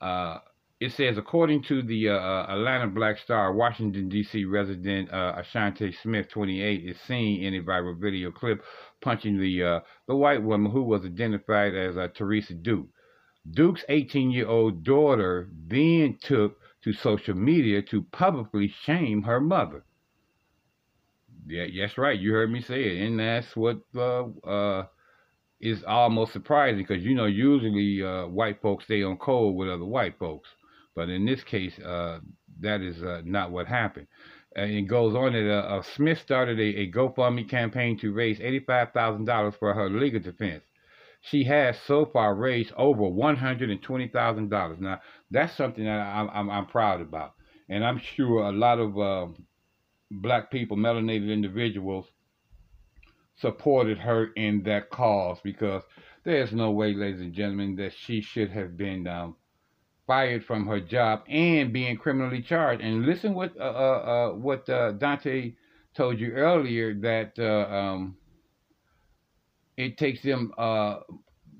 uh, 0.00 0.40
it 0.80 0.92
says 0.92 1.18
according 1.18 1.62
to 1.64 1.82
the 1.82 2.08
uh, 2.08 2.14
uh 2.14 2.46
Atlanta 2.48 2.88
Black 2.88 3.18
Star, 3.18 3.52
Washington 3.52 4.08
D.C. 4.08 4.44
resident 4.44 5.12
uh, 5.12 5.34
Ashanti 5.36 5.92
Smith, 5.92 6.28
28, 6.30 6.84
is 6.84 7.00
seen 7.06 7.42
in 7.44 7.54
a 7.54 7.62
viral 7.62 7.96
video 7.98 8.32
clip 8.32 8.62
punching 9.00 9.38
the 9.38 9.62
uh, 9.62 9.80
the 10.08 10.16
white 10.16 10.42
woman 10.42 10.72
who 10.72 10.82
was 10.82 11.04
identified 11.04 11.76
as 11.76 11.96
uh, 11.96 12.08
Teresa 12.12 12.54
Duke. 12.54 12.88
Duke's 13.48 13.84
18-year-old 13.88 14.82
daughter 14.82 15.48
then 15.68 16.18
took 16.20 16.58
to 16.82 16.92
social 16.92 17.34
media 17.34 17.80
to 17.82 18.02
publicly 18.02 18.72
shame 18.82 19.22
her 19.22 19.40
mother. 19.40 19.84
Yeah, 21.46 21.66
that's 21.80 21.96
right. 21.96 22.18
You 22.18 22.32
heard 22.32 22.50
me 22.50 22.60
say 22.60 22.82
it, 22.82 23.06
and 23.06 23.20
that's 23.20 23.56
what 23.56 23.78
is 25.60 25.82
almost 25.84 26.32
surprising 26.32 26.78
because 26.86 27.04
you 27.04 27.14
know 27.14 27.26
usually 27.26 28.02
uh, 28.02 28.26
white 28.26 28.60
folks 28.62 28.84
stay 28.84 29.02
on 29.02 29.16
cold 29.18 29.56
with 29.56 29.68
other 29.68 29.84
white 29.84 30.18
folks, 30.18 30.48
but 30.94 31.08
in 31.08 31.24
this 31.24 31.42
case, 31.44 31.78
uh, 31.80 32.20
that 32.60 32.80
is 32.80 33.02
uh, 33.02 33.22
not 33.24 33.50
what 33.50 33.66
happened. 33.66 34.06
And 34.56 34.70
it 34.72 34.82
goes 34.82 35.14
on 35.14 35.32
that 35.32 35.50
uh, 35.52 35.82
Smith 35.82 36.18
started 36.18 36.58
a, 36.58 36.80
a 36.82 36.90
GoFundMe 36.90 37.48
campaign 37.48 37.98
to 37.98 38.12
raise 38.12 38.40
eighty-five 38.40 38.92
thousand 38.92 39.26
dollars 39.26 39.54
for 39.58 39.74
her 39.74 39.90
legal 39.90 40.20
defense. 40.20 40.64
She 41.20 41.44
has 41.44 41.76
so 41.86 42.06
far 42.06 42.34
raised 42.34 42.72
over 42.76 43.02
one 43.02 43.36
hundred 43.36 43.70
and 43.70 43.82
twenty 43.82 44.08
thousand 44.08 44.50
dollars. 44.50 44.78
Now 44.80 45.00
that's 45.30 45.56
something 45.56 45.84
that 45.84 46.00
I'm, 46.00 46.30
I'm, 46.30 46.50
I'm 46.50 46.66
proud 46.66 47.00
about, 47.00 47.34
and 47.68 47.84
I'm 47.84 47.98
sure 47.98 48.42
a 48.42 48.52
lot 48.52 48.78
of 48.78 48.98
uh, 48.98 49.26
black 50.10 50.50
people, 50.50 50.76
melanated 50.76 51.30
individuals, 51.32 52.06
supported 53.40 53.98
her 53.98 54.32
in 54.34 54.62
that 54.64 54.90
cause 54.90 55.38
because 55.42 55.82
there's 56.24 56.52
no 56.52 56.70
way, 56.70 56.94
ladies 56.94 57.20
and 57.20 57.32
gentlemen, 57.32 57.76
that 57.76 57.92
she 57.92 58.20
should 58.20 58.50
have 58.50 58.76
been 58.76 59.06
um, 59.06 59.36
fired 60.06 60.44
from 60.44 60.66
her 60.66 60.80
job 60.80 61.22
and 61.28 61.72
being 61.72 61.96
criminally 61.96 62.42
charged. 62.42 62.82
And 62.82 63.06
listen 63.06 63.34
what 63.34 63.56
uh, 63.58 63.62
uh, 63.62 64.30
uh 64.32 64.34
what 64.34 64.68
uh, 64.68 64.92
Dante 64.92 65.54
told 65.94 66.18
you 66.18 66.32
earlier 66.32 66.94
that 66.94 67.38
uh, 67.38 67.72
um, 67.72 68.16
it 69.76 69.96
takes 69.96 70.22
them 70.22 70.52
uh, 70.58 71.00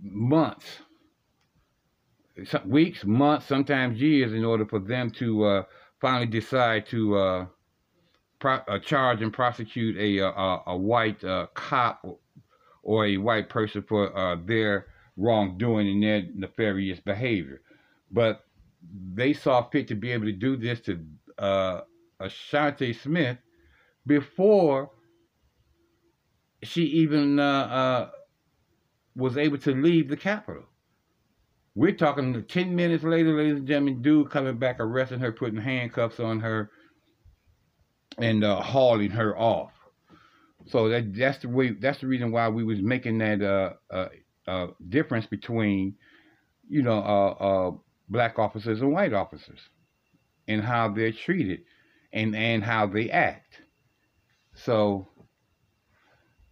months, 0.03 0.67
weeks, 2.67 3.05
months, 3.05 3.47
sometimes 3.47 4.01
years, 4.01 4.33
in 4.33 4.45
order 4.45 4.67
for 4.67 4.81
them 4.81 5.11
to 5.13 5.65
finally 6.01 6.27
decide 6.27 6.87
to 6.87 7.49
pro, 8.39 8.55
uh, 8.69 8.79
charge 8.79 9.23
and 9.23 9.33
prosecute 9.33 9.97
a 9.97 10.25
uh, 10.25 10.31
a, 10.31 10.63
a 10.69 10.77
white 10.77 11.23
uh, 11.25 11.47
cop 11.55 12.05
or 12.83 13.07
a 13.07 13.17
white 13.17 13.49
person 13.49 13.83
for 13.83 14.17
uh, 14.17 14.37
their 14.45 14.87
wrongdoing 15.17 15.89
and 15.89 16.03
their 16.03 16.23
nefarious 16.35 17.01
behavior. 17.01 17.61
But 18.11 18.45
they 19.15 19.33
saw 19.33 19.69
fit 19.69 19.89
to 19.89 19.95
be 19.95 20.13
able 20.13 20.27
to 20.27 20.33
do 20.33 20.57
this 20.57 20.81
to 20.83 21.05
uh, 21.39 21.81
Ashanti 22.21 22.93
Smith 22.93 23.39
before 24.07 24.91
she 26.63 26.83
even 26.85 27.39
uh, 27.39 27.43
uh, 27.43 28.11
was 29.15 29.37
able 29.37 29.59
to 29.59 29.73
leave 29.73 30.09
the 30.09 30.17
Capitol. 30.17 30.65
We're 31.75 31.93
talking 31.93 32.43
10 32.43 32.75
minutes 32.75 33.05
later, 33.05 33.37
ladies 33.37 33.59
and 33.59 33.69
gentlemen, 33.69 34.03
dude 34.03 34.31
coming 34.31 34.59
back, 34.59 34.81
arresting 34.81 35.21
her, 35.21 35.31
putting 35.31 35.61
handcuffs 35.61 36.19
on 36.19 36.41
her, 36.41 36.71
and 38.19 38.45
uh, 38.45 38.61
hauling 38.61 39.11
her 39.11 39.37
off. 39.37 39.73
So 40.67 40.89
that 40.89 41.15
that's 41.15 41.39
the 41.39 41.49
way 41.49 41.71
that's 41.71 42.01
the 42.01 42.07
reason 42.07 42.31
why 42.31 42.49
we 42.49 42.65
was 42.65 42.81
making 42.81 43.19
that 43.19 43.43
uh, 43.43 43.73
uh, 43.95 44.09
uh 44.47 44.67
difference 44.89 45.27
between 45.27 45.95
you 46.69 46.83
know 46.83 46.99
uh, 46.99 47.45
uh, 47.45 47.71
black 48.09 48.39
officers 48.39 48.81
and 48.81 48.93
white 48.93 49.15
officers 49.15 49.61
and 50.47 50.63
how 50.63 50.89
they're 50.89 51.13
treated 51.13 51.61
and 52.13 52.37
and 52.37 52.63
how 52.63 52.87
they 52.87 53.11
act. 53.11 53.61
So 54.55 55.07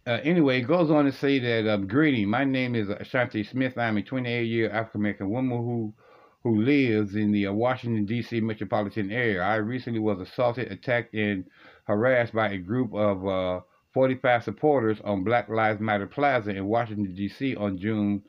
uh, 0.07 0.19
anyway, 0.23 0.59
it 0.59 0.67
goes 0.67 0.89
on 0.89 1.03
to 1.05 1.11
say 1.11 1.37
that 1.37 1.71
um, 1.71 1.85
greeting. 1.85 2.29
My 2.29 2.45
name 2.45 2.75
is 2.75 2.87
Ashanti 2.87 3.43
Smith. 3.43 3.77
I'm 3.77 3.97
a 3.97 4.01
28 4.01 4.43
year 4.43 4.71
African 4.71 5.01
American 5.01 5.29
woman 5.29 5.57
who 5.57 5.93
who 6.43 6.61
lives 6.61 7.15
in 7.15 7.31
the 7.31 7.47
uh, 7.47 7.51
Washington, 7.51 8.05
D.C. 8.05 8.39
metropolitan 8.41 9.11
area. 9.11 9.41
I 9.41 9.55
recently 9.55 9.99
was 9.99 10.19
assaulted, 10.19 10.71
attacked, 10.71 11.13
and 11.13 11.45
harassed 11.85 12.33
by 12.33 12.49
a 12.49 12.57
group 12.57 12.93
of 12.93 13.27
uh, 13.27 13.61
45 13.93 14.43
supporters 14.43 14.99
on 15.03 15.23
Black 15.23 15.49
Lives 15.49 15.79
Matter 15.79 16.07
Plaza 16.07 16.51
in 16.51 16.65
Washington, 16.65 17.15
D.C. 17.15 17.55
on 17.55 17.77
June, 17.77 18.21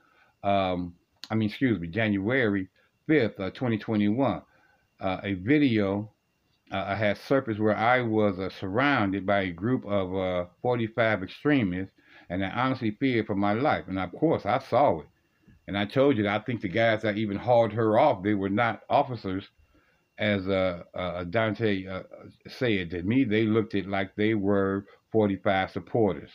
um, 0.42 0.94
I 1.30 1.34
mean, 1.34 1.48
excuse 1.48 1.78
me, 1.78 1.88
January 1.88 2.68
5th, 3.08 3.40
uh, 3.40 3.50
2021. 3.50 4.42
Uh, 5.00 5.20
a 5.22 5.34
video 5.34 6.10
uh, 6.70 6.94
had 6.96 7.18
surfaced 7.18 7.60
where 7.60 7.76
I 7.76 8.00
was 8.00 8.38
uh, 8.38 8.50
surrounded 8.50 9.26
by 9.26 9.42
a 9.42 9.52
group 9.52 9.84
of 9.86 10.14
uh, 10.14 10.46
45 10.62 11.22
extremists, 11.22 11.94
and 12.30 12.44
I 12.44 12.50
honestly 12.50 12.92
feared 12.92 13.26
for 13.26 13.34
my 13.34 13.52
life. 13.52 13.84
And 13.88 13.98
of 13.98 14.12
course, 14.12 14.44
I 14.46 14.58
saw 14.58 15.00
it. 15.00 15.06
And 15.68 15.76
I 15.76 15.84
told 15.84 16.16
you 16.16 16.26
I 16.26 16.38
think 16.38 16.62
the 16.62 16.68
guys 16.68 17.02
that 17.02 17.18
even 17.18 17.36
hauled 17.36 17.74
her 17.74 17.98
off, 17.98 18.22
they 18.22 18.32
were 18.32 18.48
not 18.48 18.80
officers, 18.88 19.46
as 20.16 20.48
uh, 20.48 20.82
uh, 20.94 21.24
Dante 21.24 21.86
uh, 21.86 22.04
said. 22.48 22.90
To 22.92 23.02
me, 23.02 23.24
they 23.24 23.44
looked 23.44 23.74
at 23.74 23.86
like 23.86 24.16
they 24.16 24.32
were 24.32 24.86
45 25.12 25.70
supporters. 25.70 26.30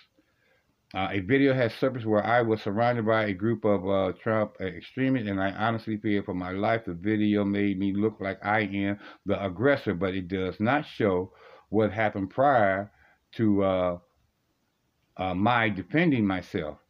Uh, 0.94 1.08
a 1.14 1.20
video 1.22 1.52
has 1.56 1.74
surfaced 1.74 2.06
where 2.06 2.24
I 2.24 2.44
was 2.44 2.62
surrounded 2.62 3.08
by 3.08 3.24
a 3.24 3.34
group 3.34 3.66
of 3.66 3.90
uh, 3.90 4.14
Trump 4.22 4.62
extremists, 4.62 5.28
and 5.28 5.42
I 5.42 5.50
honestly 5.50 5.98
feared 5.98 6.26
for 6.26 6.36
my 6.36 6.52
life. 6.52 6.86
The 6.86 6.94
video 6.94 7.44
made 7.44 7.80
me 7.80 7.92
look 7.92 8.18
like 8.20 8.38
I 8.46 8.60
am 8.62 9.00
the 9.26 9.44
aggressor, 9.44 9.96
but 9.96 10.14
it 10.14 10.28
does 10.28 10.60
not 10.60 10.86
show 10.86 11.34
what 11.70 11.92
happened 11.92 12.30
prior 12.30 12.92
to 13.38 13.64
uh, 13.64 13.98
my 15.34 15.70
defending 15.70 16.28
myself. 16.28 16.83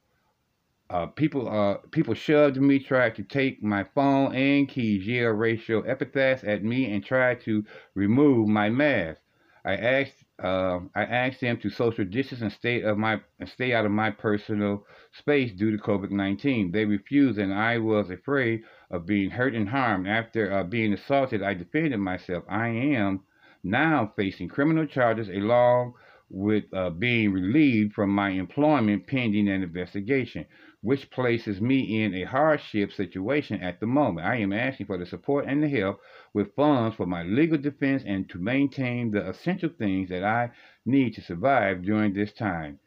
Uh, 0.89 1.07
people 1.07 1.49
uh, 1.49 1.77
people 1.91 2.13
shoved 2.13 2.57
me, 2.57 2.77
tried 2.77 3.15
to 3.15 3.23
take 3.23 3.63
my 3.63 3.83
phone 3.95 4.35
and 4.35 4.69
keys, 4.69 5.07
yelled 5.07 5.39
racial 5.39 5.83
epithets 5.87 6.43
at 6.43 6.63
me, 6.63 6.93
and 6.93 7.03
tried 7.03 7.41
to 7.41 7.63
remove 7.95 8.47
my 8.47 8.69
mask. 8.69 9.19
I 9.65 9.75
asked 9.75 10.23
uh, 10.43 10.79
I 10.93 11.03
asked 11.03 11.41
them 11.41 11.57
to 11.57 11.69
social 11.69 12.05
distance 12.05 12.41
and 12.41 12.51
stay 12.51 12.81
of 12.81 12.97
my 12.97 13.21
stay 13.45 13.73
out 13.73 13.85
of 13.85 13.91
my 13.91 14.11
personal 14.11 14.85
space 15.13 15.51
due 15.53 15.75
to 15.75 15.81
COVID-19. 15.81 16.71
They 16.73 16.85
refused, 16.85 17.39
and 17.39 17.53
I 17.53 17.77
was 17.79 18.09
afraid 18.11 18.63
of 18.91 19.05
being 19.05 19.31
hurt 19.31 19.55
and 19.55 19.69
harmed. 19.69 20.07
After 20.07 20.51
uh, 20.51 20.63
being 20.63 20.93
assaulted, 20.93 21.41
I 21.41 21.53
defended 21.55 21.99
myself. 21.99 22.43
I 22.49 22.67
am 22.67 23.21
now 23.63 24.11
facing 24.15 24.49
criminal 24.49 24.85
charges 24.85 25.29
along 25.29 25.93
with 26.29 26.65
uh, 26.73 26.89
being 26.89 27.31
relieved 27.31 27.93
from 27.93 28.09
my 28.09 28.29
employment 28.31 29.07
pending 29.07 29.47
an 29.47 29.63
investigation 29.63 30.45
which 30.83 31.09
places 31.09 31.61
me 31.61 32.03
in 32.03 32.13
a 32.13 32.23
hardship 32.23 32.91
situation 32.91 33.61
at 33.61 33.79
the 33.79 33.87
moment. 33.87 34.27
I 34.27 34.35
am 34.35 34.51
asking 34.51 34.85
for 34.85 34.97
the 34.97 35.05
support 35.05 35.45
and 35.47 35.63
the 35.63 35.69
help 35.69 36.01
with 36.33 36.53
funds 36.55 36.97
for 36.97 37.05
my 37.05 37.23
legal 37.23 37.57
defense 37.57 38.03
and 38.05 38.29
to 38.29 38.37
maintain 38.37 39.09
the 39.09 39.29
essential 39.29 39.69
things 39.69 40.09
that 40.09 40.25
I 40.25 40.51
need 40.85 41.15
to 41.15 41.21
survive 41.21 41.83
during 41.83 42.13
this 42.13 42.33
time. 42.33 42.79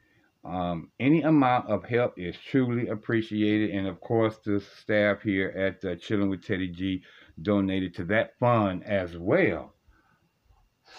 Um, 0.44 0.90
any 1.00 1.22
amount 1.22 1.70
of 1.70 1.85
help 1.85 2.18
is 2.18 2.37
truly 2.37 2.88
appreciated, 2.88 3.70
and 3.70 3.87
of 3.87 3.98
course, 4.00 4.37
the 4.44 4.61
staff 4.61 5.22
here 5.22 5.48
at 5.56 5.82
uh, 5.85 5.96
Chilling 5.96 6.28
with 6.28 6.46
Teddy 6.46 6.68
G 6.68 7.02
donated 7.40 7.94
to 7.94 8.04
that 8.04 8.38
fund 8.38 8.85
as 8.85 9.16
well. 9.16 9.72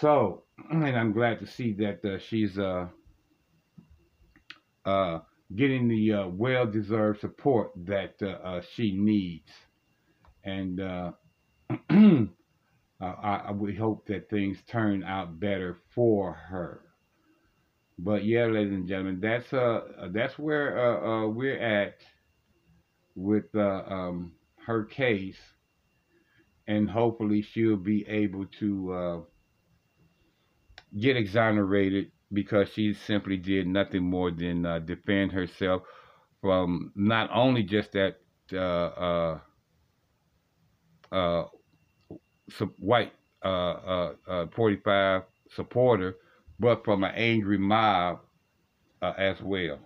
So, 0.00 0.42
and 0.70 0.84
I'm 0.84 1.12
glad 1.12 1.38
to 1.38 1.46
see 1.46 1.72
that 1.74 2.04
uh, 2.04 2.18
she's 2.18 2.58
uh, 2.58 2.88
uh, 4.84 5.20
getting 5.54 5.88
the 5.88 6.12
uh, 6.12 6.28
well-deserved 6.28 7.20
support 7.20 7.70
that 7.76 8.14
uh, 8.22 8.26
uh, 8.26 8.60
she 8.74 8.92
needs. 8.96 9.50
And 10.44 10.80
uh, 10.80 11.12
I, 13.00 13.06
I 13.46 13.50
would 13.50 13.76
hope 13.76 14.06
that 14.08 14.28
things 14.30 14.58
turn 14.70 15.02
out 15.04 15.40
better 15.40 15.78
for 15.94 16.32
her. 16.32 16.82
But 17.98 18.24
yeah, 18.24 18.46
ladies 18.46 18.74
and 18.74 18.86
gentlemen, 18.86 19.18
that's 19.20 19.52
uh 19.52 19.80
that's 20.12 20.38
where 20.38 20.78
uh, 21.04 21.26
we're 21.26 21.58
at 21.58 21.96
with 23.16 23.52
um, 23.56 24.34
her 24.66 24.84
case, 24.84 25.36
and 26.68 26.88
hopefully 26.88 27.42
she'll 27.42 27.76
be 27.76 28.06
able 28.06 28.46
to 28.60 29.26
get 30.96 31.16
exonerated 31.16 32.12
because 32.32 32.68
she 32.70 32.92
simply 32.94 33.36
did 33.36 33.66
nothing 33.66 34.02
more 34.02 34.30
than 34.30 34.66
uh, 34.66 34.78
defend 34.80 35.32
herself 35.32 35.82
from 36.40 36.92
not 36.94 37.30
only 37.32 37.62
just 37.62 37.92
that 37.92 38.16
uh, 38.52 38.56
uh, 38.56 39.38
uh 41.12 41.44
white 42.78 43.12
uh, 43.44 44.12
uh, 44.28 44.46
45 44.54 45.22
supporter, 45.54 46.16
but 46.58 46.84
from 46.84 47.04
an 47.04 47.12
angry 47.14 47.58
mob 47.58 48.20
as 49.02 49.40
well. 49.40 49.78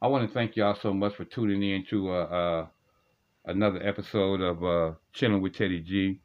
I 0.00 0.08
want 0.08 0.26
to 0.26 0.32
thank 0.32 0.56
y'all 0.56 0.74
so 0.74 0.92
much 0.92 1.14
for 1.14 1.24
tuning 1.24 1.62
in 1.62 1.84
to 1.90 2.68
another 3.44 3.86
episode 3.86 4.40
of 4.40 4.96
Chilling 5.12 5.40
with 5.40 5.54
Teddy 5.54 5.80
G. 5.80 6.20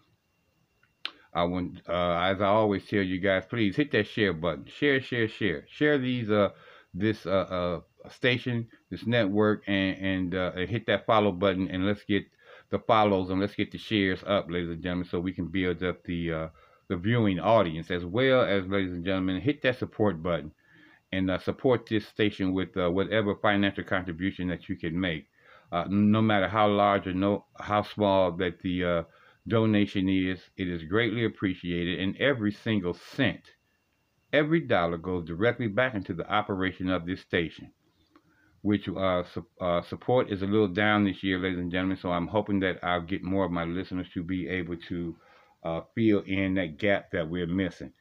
I 1.33 1.43
want, 1.43 1.81
uh, 1.87 2.17
as 2.31 2.41
I 2.41 2.47
always 2.47 2.85
tell 2.85 3.01
you 3.01 3.19
guys, 3.19 3.43
please 3.49 3.75
hit 3.75 3.91
that 3.91 4.07
share 4.07 4.33
button. 4.33 4.65
Share, 4.65 5.01
share, 5.01 5.27
share. 5.27 5.65
Share 5.69 5.97
these, 5.97 6.29
uh, 6.29 6.49
this 6.93 7.25
uh, 7.25 7.29
uh, 7.29 8.09
station, 8.09 8.67
this 8.89 9.05
network, 9.05 9.63
and 9.67 9.97
and, 9.97 10.35
uh, 10.35 10.51
hit 10.67 10.85
that 10.87 11.05
follow 11.05 11.31
button, 11.31 11.69
and 11.69 11.85
let's 11.85 12.03
get 12.03 12.25
the 12.69 12.79
follows 12.79 13.29
and 13.29 13.39
let's 13.39 13.55
get 13.55 13.71
the 13.71 13.77
shares 13.77 14.23
up, 14.25 14.49
ladies 14.49 14.69
and 14.69 14.81
gentlemen, 14.81 15.07
so 15.07 15.19
we 15.19 15.33
can 15.33 15.47
build 15.47 15.83
up 15.83 16.03
the 16.03 16.33
uh, 16.33 16.47
the 16.87 16.97
viewing 16.97 17.39
audience 17.39 17.89
as 17.91 18.03
well 18.03 18.41
as, 18.41 18.65
ladies 18.67 18.91
and 18.91 19.05
gentlemen, 19.05 19.39
hit 19.39 19.61
that 19.61 19.77
support 19.77 20.21
button 20.21 20.51
and 21.13 21.29
uh, 21.29 21.37
support 21.39 21.85
this 21.85 22.07
station 22.07 22.53
with 22.53 22.75
uh, 22.77 22.89
whatever 22.89 23.35
financial 23.35 23.83
contribution 23.83 24.47
that 24.47 24.67
you 24.67 24.75
can 24.75 24.99
make, 24.99 25.27
uh, 25.71 25.85
no 25.89 26.21
matter 26.21 26.47
how 26.47 26.67
large 26.67 27.07
or 27.07 27.13
no 27.13 27.45
how 27.59 27.81
small 27.81 28.31
that 28.31 28.61
the 28.61 28.83
uh, 28.83 29.03
donation 29.47 30.09
is. 30.09 30.39
It 30.57 30.67
is 30.67 30.83
greatly 30.83 31.25
appreciated, 31.25 31.99
and 31.99 32.17
every 32.17 32.51
single 32.51 32.93
cent, 32.93 33.41
every 34.33 34.61
dollar 34.61 34.97
goes 34.97 35.25
directly 35.25 35.67
back 35.67 35.95
into 35.95 36.13
the 36.13 36.29
operation 36.31 36.89
of 36.89 37.05
this 37.05 37.21
station. 37.21 37.71
Which 38.61 38.87
uh, 38.87 39.23
su 39.23 39.45
uh, 39.59 39.81
support 39.81 40.29
is 40.29 40.43
a 40.43 40.45
little 40.47 40.67
down 40.67 41.05
this 41.05 41.23
year, 41.23 41.39
ladies 41.39 41.59
and 41.59 41.71
gentlemen. 41.71 41.97
So 41.97 42.11
I'm 42.11 42.27
hoping 42.27 42.59
that 42.59 42.83
I'll 42.83 43.01
get 43.01 43.23
more 43.23 43.43
of 43.45 43.51
my 43.51 43.63
listeners 43.63 44.07
to 44.13 44.23
be 44.23 44.47
able 44.47 44.77
to 44.89 45.15
uh, 45.63 45.81
fill 45.95 46.21
in 46.21 46.53
that 46.55 46.77
gap 46.77 47.11
that 47.11 47.27
we're 47.27 47.47
missing. 47.47 47.91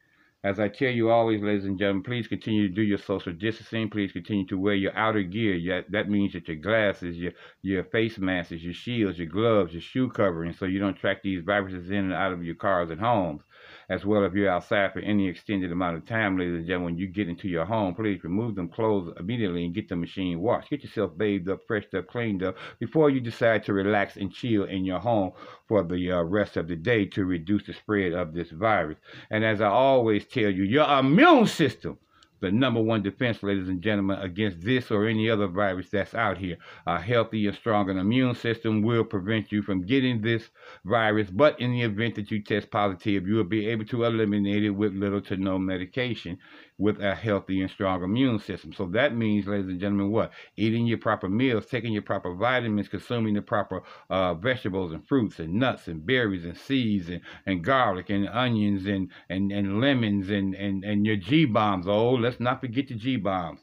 As 0.42 0.58
I 0.58 0.68
tell 0.68 0.90
you 0.90 1.10
always, 1.10 1.42
ladies 1.42 1.66
and 1.66 1.78
gentlemen, 1.78 2.02
please 2.02 2.26
continue 2.26 2.66
to 2.66 2.74
do 2.74 2.80
your 2.82 2.96
social 2.98 3.32
distancing. 3.32 3.90
Please 3.90 4.12
continue 4.12 4.46
to 4.46 4.58
wear 4.58 4.74
your 4.74 4.96
outer 4.96 5.22
gear. 5.22 5.84
That 5.90 6.08
means 6.08 6.32
that 6.32 6.48
your 6.48 6.56
glasses, 6.56 7.16
your 7.18 7.32
your 7.62 7.84
face 7.84 8.18
masks, 8.18 8.52
your 8.52 8.72
shields, 8.72 9.18
your 9.18 9.26
gloves, 9.26 9.74
your 9.74 9.82
shoe 9.82 10.08
covering, 10.08 10.54
so 10.54 10.64
you 10.64 10.78
don't 10.78 10.96
track 10.96 11.22
these 11.22 11.44
viruses 11.44 11.90
in 11.90 12.04
and 12.04 12.14
out 12.14 12.32
of 12.32 12.42
your 12.42 12.54
cars 12.54 12.90
and 12.90 13.00
homes 13.00 13.42
as 13.90 14.04
well 14.04 14.24
if 14.24 14.34
you're 14.34 14.48
outside 14.48 14.92
for 14.92 15.00
any 15.00 15.28
extended 15.28 15.72
amount 15.72 15.96
of 15.96 16.06
time, 16.06 16.38
ladies 16.38 16.54
and 16.54 16.66
gentlemen, 16.66 16.94
when 16.94 16.98
you 16.98 17.08
get 17.08 17.28
into 17.28 17.48
your 17.48 17.64
home, 17.64 17.92
please 17.92 18.22
remove 18.22 18.54
them 18.54 18.68
clothes 18.68 19.12
immediately 19.18 19.64
and 19.64 19.74
get 19.74 19.88
the 19.88 19.96
machine 19.96 20.40
washed. 20.40 20.70
Get 20.70 20.84
yourself 20.84 21.18
bathed 21.18 21.48
up, 21.48 21.58
freshed 21.66 21.92
up, 21.94 22.06
cleaned 22.06 22.44
up 22.44 22.56
before 22.78 23.10
you 23.10 23.20
decide 23.20 23.64
to 23.64 23.72
relax 23.72 24.16
and 24.16 24.32
chill 24.32 24.64
in 24.64 24.84
your 24.84 25.00
home 25.00 25.32
for 25.66 25.82
the 25.82 26.12
uh, 26.12 26.22
rest 26.22 26.56
of 26.56 26.68
the 26.68 26.76
day 26.76 27.04
to 27.06 27.24
reduce 27.24 27.66
the 27.66 27.74
spread 27.74 28.12
of 28.12 28.32
this 28.32 28.50
virus. 28.50 28.98
And 29.30 29.44
as 29.44 29.60
I 29.60 29.66
always 29.68 30.24
tell 30.24 30.50
you, 30.50 30.62
your 30.62 30.88
immune 30.98 31.46
system 31.46 31.98
the 32.40 32.50
number 32.50 32.80
one 32.80 33.02
defense, 33.02 33.42
ladies 33.42 33.68
and 33.68 33.82
gentlemen, 33.82 34.18
against 34.20 34.60
this 34.62 34.90
or 34.90 35.06
any 35.06 35.28
other 35.30 35.46
virus 35.46 35.90
that's 35.90 36.14
out 36.14 36.38
here. 36.38 36.56
A 36.86 37.00
healthy 37.00 37.46
and 37.46 37.56
strong 37.56 37.88
immune 37.90 38.34
system 38.34 38.82
will 38.82 39.04
prevent 39.04 39.52
you 39.52 39.62
from 39.62 39.86
getting 39.86 40.20
this 40.22 40.48
virus, 40.84 41.30
but 41.30 41.60
in 41.60 41.72
the 41.72 41.82
event 41.82 42.14
that 42.16 42.30
you 42.30 42.42
test 42.42 42.70
positive, 42.70 43.26
you 43.26 43.36
will 43.36 43.44
be 43.44 43.68
able 43.68 43.84
to 43.86 44.04
eliminate 44.04 44.64
it 44.64 44.70
with 44.70 44.94
little 44.94 45.20
to 45.22 45.36
no 45.36 45.58
medication 45.58 46.38
with 46.80 46.98
a 47.02 47.14
healthy 47.14 47.60
and 47.60 47.70
strong 47.70 48.02
immune 48.02 48.38
system. 48.38 48.72
So 48.72 48.86
that 48.86 49.14
means, 49.14 49.46
ladies 49.46 49.68
and 49.68 49.78
gentlemen, 49.78 50.10
what? 50.10 50.32
Eating 50.56 50.86
your 50.86 50.96
proper 50.96 51.28
meals, 51.28 51.66
taking 51.66 51.92
your 51.92 52.00
proper 52.00 52.34
vitamins, 52.34 52.88
consuming 52.88 53.34
the 53.34 53.42
proper 53.42 53.82
uh, 54.08 54.32
vegetables 54.32 54.92
and 54.92 55.06
fruits 55.06 55.38
and 55.40 55.52
nuts 55.52 55.88
and 55.88 56.04
berries 56.04 56.46
and 56.46 56.56
seeds 56.56 57.10
and, 57.10 57.20
and 57.44 57.62
garlic 57.62 58.08
and 58.08 58.26
onions 58.30 58.86
and, 58.86 59.10
and, 59.28 59.52
and 59.52 59.78
lemons 59.78 60.30
and, 60.30 60.54
and, 60.54 60.82
and 60.82 61.04
your 61.04 61.16
G-bombs. 61.16 61.86
Oh, 61.86 62.12
let's 62.12 62.40
not 62.40 62.62
forget 62.62 62.88
the 62.88 62.94
G-bombs. 62.94 63.60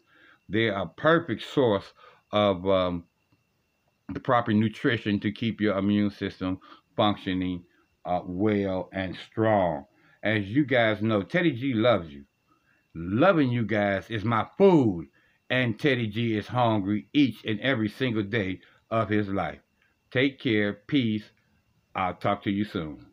They're 0.47 0.77
a 0.77 0.85
perfect 0.85 1.41
source 1.51 1.93
of 2.31 2.67
um, 2.67 3.05
the 4.13 4.19
proper 4.19 4.53
nutrition 4.53 5.19
to 5.21 5.31
keep 5.31 5.59
your 5.59 5.75
immune 5.75 6.11
system 6.11 6.59
functioning 6.95 7.63
uh, 8.05 8.21
well 8.23 8.89
and 8.93 9.17
strong. 9.29 9.85
As 10.21 10.45
you 10.45 10.65
guys 10.65 11.01
know, 11.01 11.23
Teddy 11.23 11.51
G 11.51 11.73
loves 11.73 12.09
you 12.13 12.25
loving 12.97 13.49
you 13.51 13.63
guys 13.65 14.09
is 14.09 14.23
my 14.23 14.47
food. 14.57 15.07
And 15.49 15.79
Teddy 15.79 16.07
G 16.07 16.37
is 16.37 16.47
hungry 16.47 17.07
each 17.13 17.43
and 17.45 17.59
every 17.61 17.89
single 17.89 18.23
day 18.23 18.59
of 18.89 19.09
his 19.09 19.29
life. 19.29 19.59
Take 20.11 20.39
care. 20.39 20.73
Peace. 20.73 21.23
I'll 21.95 22.15
talk 22.15 22.43
to 22.43 22.51
you 22.51 22.65
soon. 22.65 23.05